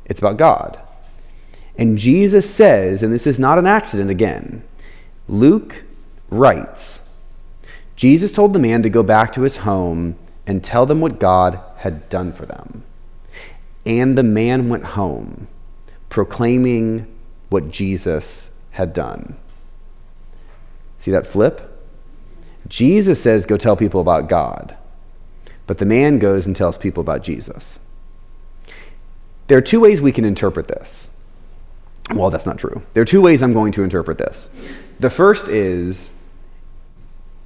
[0.06, 0.80] it's about God.
[1.76, 4.64] And Jesus says, and this is not an accident again,
[5.28, 5.84] Luke
[6.30, 7.02] writes
[7.96, 11.60] Jesus told the man to go back to his home and tell them what God
[11.78, 12.84] had done for them.
[13.86, 15.48] And the man went home,
[16.10, 17.08] proclaiming
[17.50, 19.38] what Jesus had done.
[20.98, 21.70] See that flip?
[22.68, 24.78] Jesus says, Go tell people about God.
[25.68, 27.80] But the man goes and tells people about Jesus.
[29.48, 31.10] There are two ways we can interpret this.
[32.14, 32.82] Well, that's not true.
[32.94, 34.50] There are two ways I'm going to interpret this.
[35.00, 36.12] The first is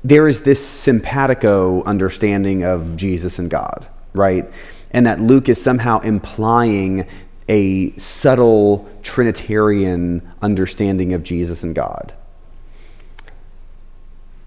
[0.03, 4.49] there is this simpatico understanding of Jesus and God, right?
[4.91, 7.07] And that Luke is somehow implying
[7.49, 12.13] a subtle Trinitarian understanding of Jesus and God.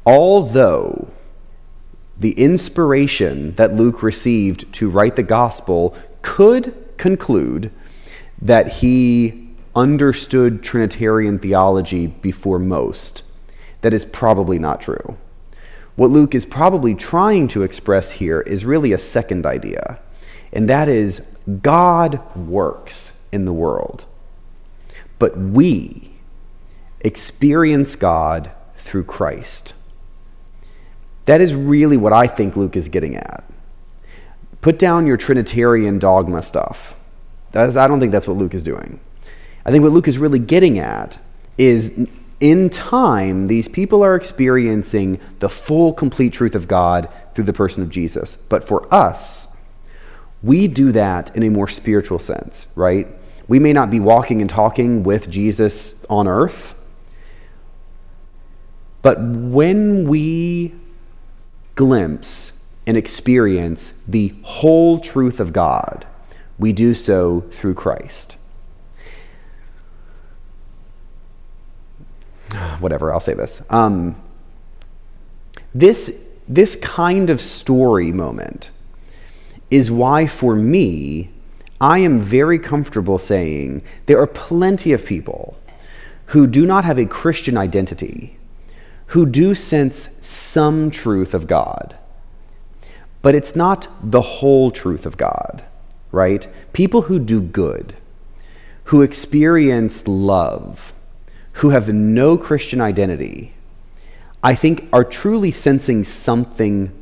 [0.06, 1.10] Although
[2.20, 7.72] the inspiration that Luke received to write the gospel could conclude
[8.40, 13.22] that he understood Trinitarian theology before most,
[13.80, 15.16] that is probably not true.
[15.96, 19.98] What Luke is probably trying to express here is really a second idea,
[20.52, 21.22] and that is
[21.62, 24.04] God works in the world,
[25.18, 26.12] but we
[27.00, 29.74] experience God through Christ.
[31.26, 33.44] That is really what I think Luke is getting at.
[34.60, 36.96] Put down your Trinitarian dogma stuff.
[37.54, 39.00] I don't think that's what Luke is doing.
[39.64, 41.18] I think what Luke is really getting at
[41.58, 42.08] is
[42.40, 47.82] in time, these people are experiencing the full, complete truth of God through the person
[47.82, 48.36] of Jesus.
[48.48, 49.46] But for us,
[50.42, 53.06] we do that in a more spiritual sense, right?
[53.46, 56.74] We may not be walking and talking with Jesus on earth,
[59.02, 60.74] but when we
[61.80, 62.52] glimpse
[62.86, 66.06] and experience the whole truth of God,
[66.58, 68.36] we do so through Christ.
[72.80, 73.62] whatever, I'll say this.
[73.70, 74.20] Um,
[75.74, 78.70] this, this kind of story moment
[79.70, 81.30] is why, for me,
[81.80, 85.56] I am very comfortable saying there are plenty of people
[86.26, 88.36] who do not have a Christian identity,
[89.10, 91.96] who do sense some truth of God,
[93.22, 95.64] but it's not the whole truth of God,
[96.12, 96.46] right?
[96.72, 97.96] People who do good,
[98.84, 100.94] who experience love,
[101.54, 103.52] who have no Christian identity,
[104.44, 106.92] I think are truly sensing something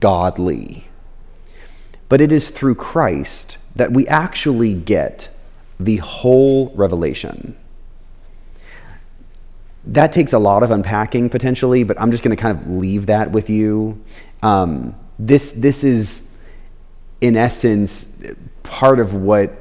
[0.00, 0.88] godly.
[2.08, 5.28] But it is through Christ that we actually get
[5.78, 7.56] the whole revelation.
[9.88, 13.06] That takes a lot of unpacking potentially, but I'm just going to kind of leave
[13.06, 14.02] that with you.
[14.42, 16.22] Um, this, this is,
[17.20, 18.10] in essence,
[18.62, 19.52] part of what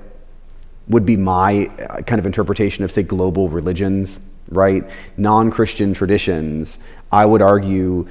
[0.87, 4.89] would be my uh, kind of interpretation of, say, global religions right?
[5.17, 6.79] Non Christian traditions,
[7.11, 8.07] I would argue,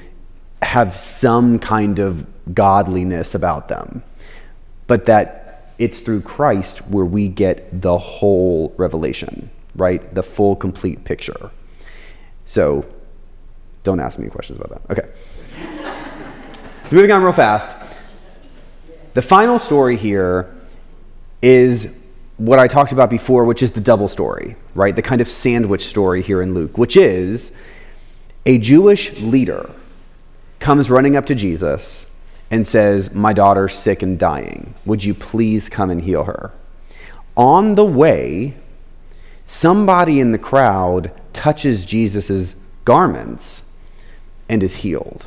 [0.62, 4.02] have some kind of godliness about them,
[4.86, 10.14] but that it's through Christ where we get the whole revelation, right?
[10.14, 11.50] The full, complete picture.
[12.46, 12.86] So
[13.82, 14.98] don't ask me questions about that.
[14.98, 15.12] Okay.
[16.84, 17.76] so moving on real fast.
[19.14, 20.54] The final story here
[21.42, 21.94] is
[22.38, 24.94] what I talked about before, which is the double story, right?
[24.94, 27.52] The kind of sandwich story here in Luke, which is
[28.44, 29.70] a Jewish leader
[30.58, 32.06] comes running up to Jesus
[32.50, 34.74] and says, My daughter's sick and dying.
[34.84, 36.52] Would you please come and heal her?
[37.36, 38.54] On the way,
[39.46, 43.62] somebody in the crowd touches Jesus' garments
[44.48, 45.26] and is healed.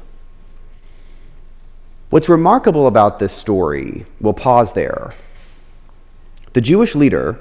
[2.10, 5.14] What's remarkable about this story, we'll pause there
[6.54, 7.40] the Jewish leader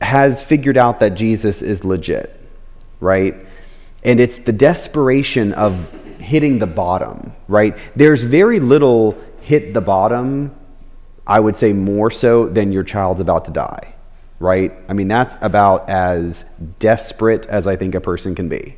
[0.00, 2.40] has figured out that Jesus is legit,
[3.00, 3.34] right?
[4.04, 7.76] And it's the desperation of hitting the bottom, right?
[7.96, 10.54] There's very little hit the bottom,
[11.26, 13.94] I would say more so than your child's about to die,
[14.40, 14.72] right?
[14.88, 16.44] I mean, that's about as
[16.78, 18.76] desperate as I think a person can be.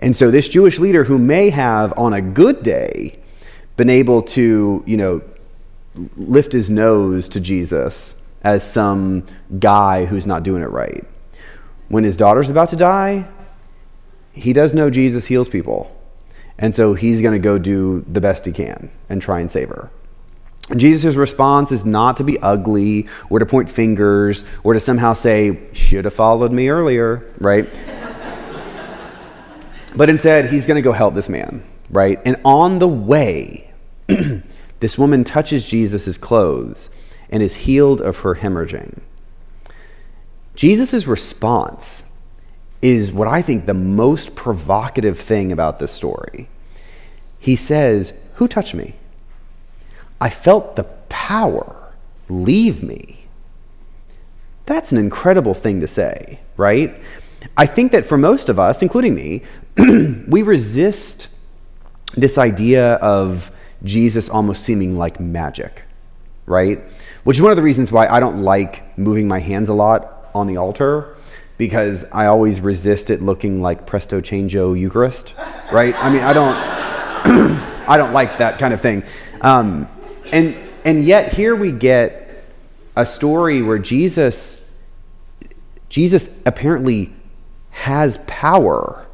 [0.00, 3.18] And so this Jewish leader who may have on a good day
[3.76, 5.22] been able to, you know,
[6.16, 9.24] lift his nose to Jesus as some
[9.58, 11.04] guy who's not doing it right.
[11.88, 13.28] When his daughter's about to die,
[14.32, 15.96] he does know Jesus heals people.
[16.58, 19.68] And so he's going to go do the best he can and try and save
[19.68, 19.90] her.
[20.76, 25.68] Jesus' response is not to be ugly or to point fingers or to somehow say,
[25.74, 27.66] should have followed me earlier, right?
[29.96, 32.18] but instead, he's going to go help this man, right?
[32.24, 33.72] And on the way,
[34.80, 36.88] this woman touches Jesus' clothes
[37.28, 39.00] and is healed of her hemorrhaging.
[40.54, 42.04] Jesus' response
[42.80, 46.48] is what I think the most provocative thing about this story.
[47.38, 48.94] He says, Who touched me?
[50.24, 51.92] I felt the power
[52.30, 53.26] leave me.
[54.64, 56.98] That's an incredible thing to say, right?
[57.58, 59.42] I think that for most of us, including me,
[60.26, 61.28] we resist
[62.14, 63.52] this idea of
[63.82, 65.82] Jesus almost seeming like magic,
[66.46, 66.82] right?
[67.24, 70.30] Which is one of the reasons why I don't like moving my hands a lot
[70.34, 71.18] on the altar
[71.58, 75.34] because I always resist it looking like Presto Changeo Eucharist,
[75.70, 75.94] right?
[76.02, 76.56] I mean, I don't,
[77.86, 79.02] I don't like that kind of thing.
[79.42, 79.86] Um,
[80.32, 82.44] and and yet here we get
[82.96, 84.58] a story where Jesus,
[85.88, 87.12] Jesus apparently
[87.70, 89.06] has power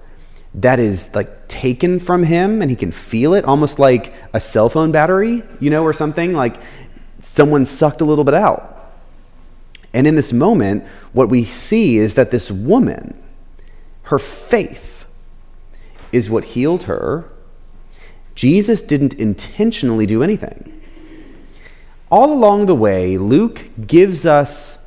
[0.55, 4.69] that is like taken from him and he can feel it almost like a cell
[4.69, 6.57] phone battery, you know, or something like
[7.21, 8.77] someone sucked a little bit out.
[9.95, 13.21] And in this moment, what we see is that this woman,
[14.05, 15.07] her faith,
[16.13, 17.29] is what healed her.
[18.35, 20.80] Jesus didn't intentionally do anything.
[22.11, 24.79] All along the way, Luke gives us,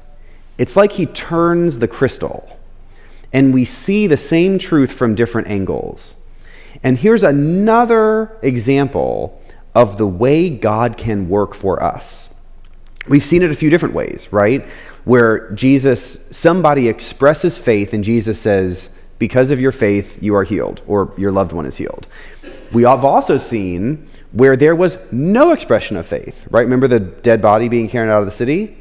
[0.57, 2.59] it's like he turns the crystal,
[3.31, 6.17] and we see the same truth from different angles.
[6.83, 9.41] And here's another example
[9.73, 12.29] of the way God can work for us.
[13.07, 14.65] We've seen it a few different ways, right?
[15.05, 20.81] Where Jesus, somebody expresses faith and Jesus says, Because of your faith, you are healed,
[20.87, 22.07] or your loved one is healed.
[22.71, 26.61] We have also seen where there was no expression of faith, right?
[26.63, 28.77] Remember the dead body being carried out of the city?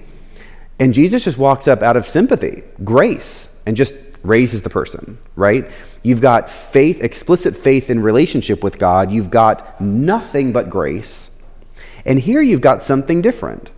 [0.80, 5.70] And Jesus just walks up out of sympathy, grace, and just raises the person, right?
[6.02, 9.12] You've got faith, explicit faith in relationship with God.
[9.12, 11.30] You've got nothing but grace.
[12.06, 13.70] And here you've got something different.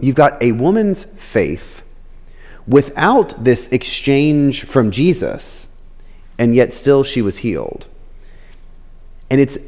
[0.00, 1.82] You've got a woman's faith
[2.66, 5.68] without this exchange from Jesus,
[6.38, 7.86] and yet still she was healed.
[9.30, 9.58] And it's,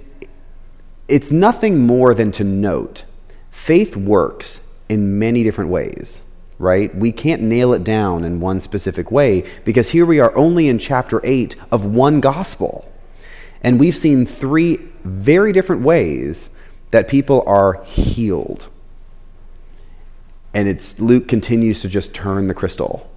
[1.10, 3.04] it's nothing more than to note
[3.50, 6.22] faith works in many different ways,
[6.58, 6.94] right?
[6.94, 10.78] We can't nail it down in one specific way because here we are only in
[10.78, 12.90] chapter 8 of one gospel.
[13.62, 16.50] And we've seen three very different ways
[16.90, 18.68] that people are healed
[20.52, 23.10] and it's Luke continues to just turn the crystal.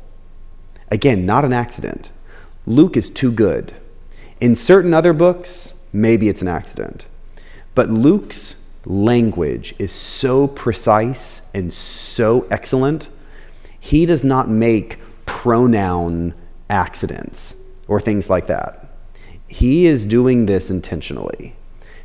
[0.90, 2.12] Again, not an accident.
[2.66, 3.74] Luke is too good.
[4.40, 7.06] In certain other books, maybe it's an accident.
[7.76, 8.56] But Luke's
[8.86, 13.10] language is so precise and so excellent,
[13.80, 16.34] he does not make pronoun
[16.70, 17.56] accidents
[17.88, 18.90] or things like that.
[19.48, 21.56] He is doing this intentionally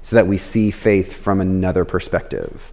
[0.02, 2.72] so that we see faith from another perspective.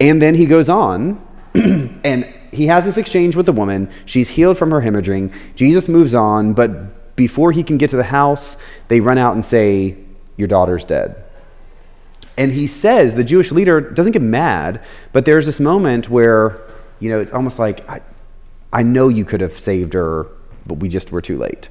[0.00, 1.24] And then he goes on
[1.54, 3.90] and he has this exchange with the woman.
[4.06, 5.32] She's healed from her hemorrhaging.
[5.54, 8.56] Jesus moves on, but before he can get to the house,
[8.88, 9.96] they run out and say,
[10.36, 11.23] Your daughter's dead.
[12.36, 14.82] And he says, the Jewish leader doesn't get mad,
[15.12, 16.60] but there's this moment where,
[16.98, 18.00] you know, it's almost like, I,
[18.72, 20.26] I know you could have saved her,
[20.66, 21.68] but we just were too late.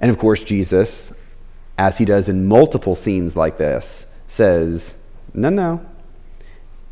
[0.00, 1.12] And of course, Jesus,
[1.78, 4.94] as he does in multiple scenes like this, says,
[5.32, 5.86] No, no,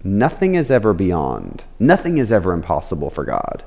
[0.06, 3.64] Nothing is ever beyond, nothing is ever impossible for God.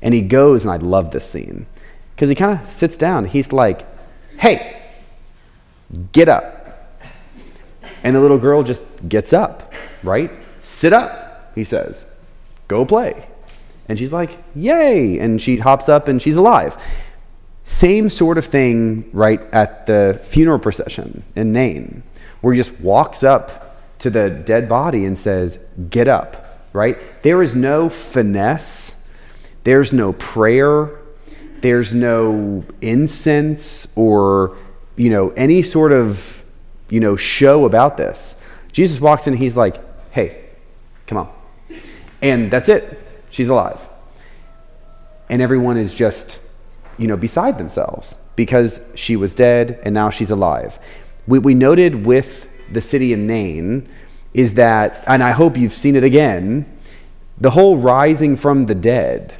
[0.00, 1.66] And he goes, and I love this scene
[2.14, 3.26] because he kind of sits down.
[3.26, 3.86] He's like,
[4.38, 4.80] hey,
[6.12, 6.57] get up.
[8.08, 9.70] And the little girl just gets up,
[10.02, 10.30] right?
[10.62, 12.10] Sit up, he says.
[12.66, 13.28] Go play.
[13.86, 15.18] And she's like, yay.
[15.18, 16.82] And she hops up and she's alive.
[17.66, 22.02] Same sort of thing, right, at the funeral procession in Nain,
[22.40, 25.58] where he just walks up to the dead body and says,
[25.90, 26.96] Get up, right?
[27.22, 28.96] There is no finesse,
[29.64, 30.98] there's no prayer,
[31.60, 34.56] there's no incense or,
[34.96, 36.37] you know, any sort of,
[36.88, 38.36] you know, show about this.
[38.72, 39.76] Jesus walks in, he's like,
[40.10, 40.44] Hey,
[41.06, 41.32] come on.
[42.22, 42.98] And that's it.
[43.30, 43.88] She's alive.
[45.28, 46.38] And everyone is just,
[46.96, 50.78] you know, beside themselves because she was dead and now she's alive.
[51.26, 53.88] We, we noted with the city in Nain
[54.34, 56.66] is that, and I hope you've seen it again,
[57.38, 59.34] the whole rising from the dead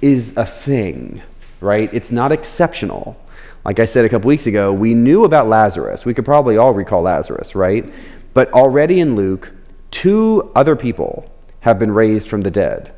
[0.00, 1.22] is a thing,
[1.60, 1.92] right?
[1.92, 3.16] It's not exceptional.
[3.64, 6.04] Like I said a couple weeks ago, we knew about Lazarus.
[6.04, 7.84] We could probably all recall Lazarus, right?
[8.34, 9.52] But already in Luke,
[9.90, 12.92] two other people have been raised from the dead.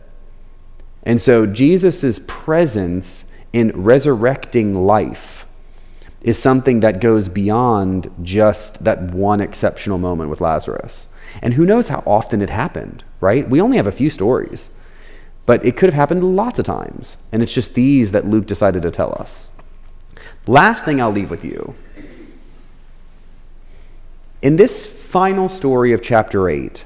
[1.02, 5.46] And so Jesus' presence in resurrecting life
[6.22, 11.08] is something that goes beyond just that one exceptional moment with Lazarus.
[11.42, 13.48] And who knows how often it happened, right?
[13.48, 14.70] We only have a few stories,
[15.44, 17.18] but it could have happened lots of times.
[17.30, 19.50] And it's just these that Luke decided to tell us.
[20.46, 21.74] Last thing I'll leave with you.
[24.42, 26.84] In this final story of chapter 8,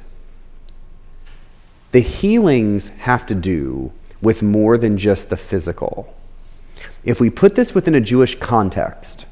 [1.90, 3.92] the healings have to do
[4.22, 6.14] with more than just the physical.
[7.02, 9.26] If we put this within a Jewish context,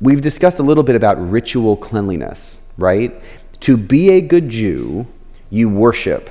[0.00, 3.14] we've discussed a little bit about ritual cleanliness, right?
[3.60, 5.06] To be a good Jew,
[5.48, 6.28] you worship.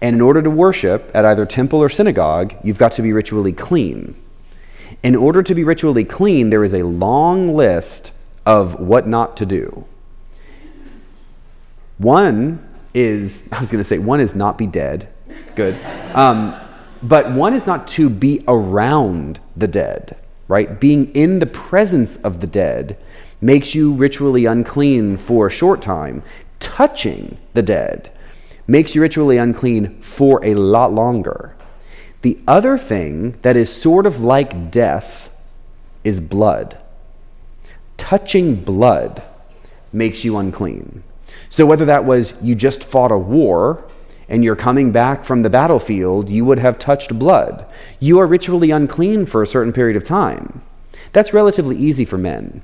[0.00, 3.52] And in order to worship at either temple or synagogue, you've got to be ritually
[3.52, 4.16] clean.
[5.04, 8.10] In order to be ritually clean, there is a long list
[8.46, 9.84] of what not to do.
[11.98, 15.10] One is, I was going to say, one is not be dead.
[15.54, 15.78] Good.
[16.14, 16.58] Um,
[17.02, 20.16] but one is not to be around the dead,
[20.48, 20.80] right?
[20.80, 22.96] Being in the presence of the dead
[23.42, 26.22] makes you ritually unclean for a short time.
[26.60, 28.10] Touching the dead
[28.66, 31.54] makes you ritually unclean for a lot longer.
[32.24, 35.28] The other thing that is sort of like death
[36.04, 36.78] is blood.
[37.98, 39.22] Touching blood
[39.92, 41.04] makes you unclean.
[41.50, 43.86] So, whether that was you just fought a war
[44.26, 47.66] and you're coming back from the battlefield, you would have touched blood.
[48.00, 50.62] You are ritually unclean for a certain period of time.
[51.12, 52.62] That's relatively easy for men.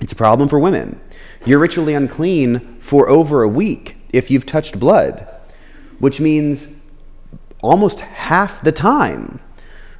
[0.00, 0.98] It's a problem for women.
[1.44, 5.28] You're ritually unclean for over a week if you've touched blood,
[5.98, 6.79] which means
[7.62, 9.40] almost half the time.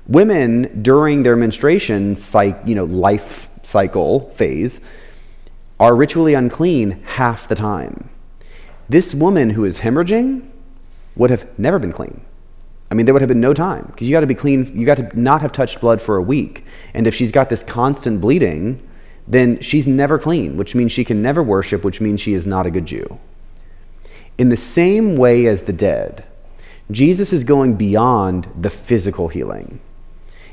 [0.06, 2.16] Women during their menstruation,
[2.66, 4.80] you know, life cycle phase
[5.78, 8.10] are ritually unclean half the time.
[8.88, 10.48] This woman who is hemorrhaging
[11.16, 12.22] would have never been clean.
[12.90, 14.76] I mean, there would have been no time because you got to be clean.
[14.76, 16.64] You got to not have touched blood for a week.
[16.92, 18.86] And if she's got this constant bleeding,
[19.28, 22.66] then she's never clean, which means she can never worship, which means she is not
[22.66, 23.20] a good Jew.
[24.38, 26.24] In the same way as the dead,
[26.90, 29.80] Jesus is going beyond the physical healing,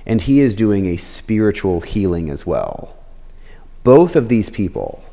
[0.05, 2.95] and he is doing a spiritual healing as well.
[3.83, 5.03] Both of these people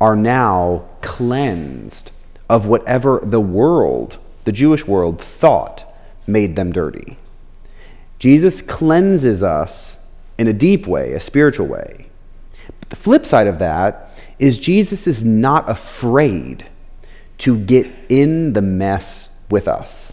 [0.00, 2.12] are now cleansed
[2.48, 5.84] of whatever the world the Jewish world thought
[6.26, 7.18] made them dirty.
[8.18, 9.98] Jesus cleanses us
[10.38, 12.06] in a deep way, a spiritual way.
[12.80, 16.66] But the flip side of that is Jesus is not afraid
[17.38, 20.12] to get in the mess with us.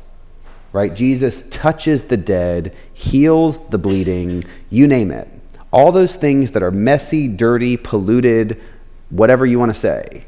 [0.73, 0.93] Right?
[0.93, 5.27] Jesus touches the dead, heals the bleeding, you name it.
[5.71, 8.61] All those things that are messy, dirty, polluted,
[9.09, 10.25] whatever you want to say.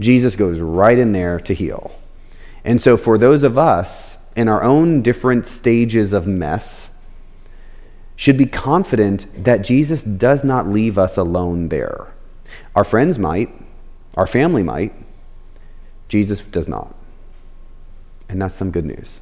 [0.00, 1.98] Jesus goes right in there to heal.
[2.64, 6.90] And so, for those of us in our own different stages of mess,
[8.16, 12.12] should be confident that Jesus does not leave us alone there.
[12.74, 13.50] Our friends might,
[14.16, 14.94] our family might,
[16.08, 16.94] Jesus does not.
[18.28, 19.20] And that's some good news.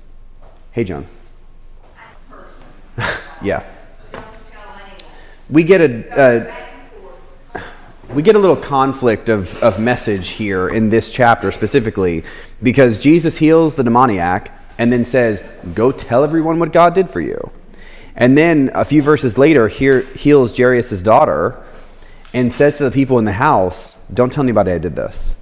[0.72, 1.06] Hey, John.
[3.42, 3.62] yeah.
[5.50, 6.62] We get a, a
[8.14, 12.24] we get a little conflict of, of message here in this chapter specifically
[12.62, 15.42] because Jesus heals the demoniac and then says,
[15.74, 17.50] Go tell everyone what God did for you.
[18.16, 21.62] And then a few verses later, here, heals Jairus' daughter
[22.34, 25.34] and says to the people in the house, Don't tell anybody I did this.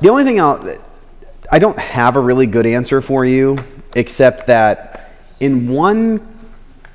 [0.00, 0.78] The only thing I'll,
[1.50, 3.58] I don't have a really good answer for you,
[3.94, 5.10] except that
[5.40, 6.26] in one,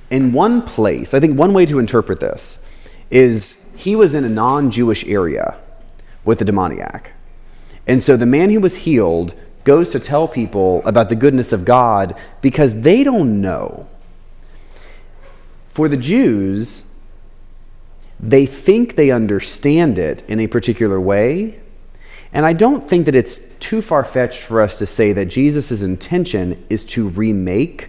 [0.10, 2.60] in one place, I think one way to interpret this
[3.12, 5.58] is he was in a non Jewish area
[6.24, 7.12] with the demoniac.
[7.88, 11.66] And so the man who was healed goes to tell people about the goodness of
[11.66, 13.88] God because they don't know.
[15.68, 16.84] For the Jews,
[18.20, 21.60] they think they understand it in a particular way.
[22.36, 25.82] And I don't think that it's too far fetched for us to say that Jesus'
[25.82, 27.88] intention is to remake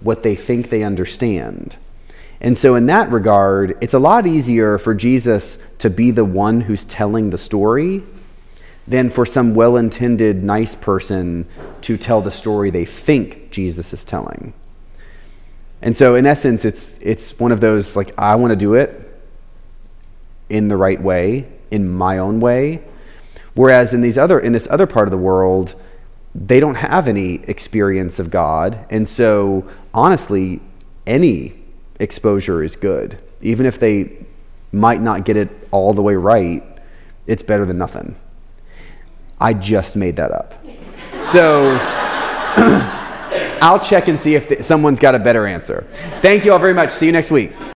[0.00, 1.78] what they think they understand.
[2.42, 6.60] And so, in that regard, it's a lot easier for Jesus to be the one
[6.60, 8.02] who's telling the story
[8.86, 11.48] than for some well intended, nice person
[11.80, 14.52] to tell the story they think Jesus is telling.
[15.80, 19.08] And so, in essence, it's, it's one of those like, I want to do it
[20.50, 22.82] in the right way, in my own way.
[23.54, 25.74] Whereas in, these other, in this other part of the world,
[26.34, 28.84] they don't have any experience of God.
[28.90, 30.60] And so, honestly,
[31.06, 31.62] any
[32.00, 33.22] exposure is good.
[33.42, 34.24] Even if they
[34.72, 36.62] might not get it all the way right,
[37.26, 38.16] it's better than nothing.
[39.40, 40.54] I just made that up.
[41.20, 41.78] So
[43.60, 45.86] I'll check and see if someone's got a better answer.
[46.20, 46.90] Thank you all very much.
[46.90, 47.52] See you next week.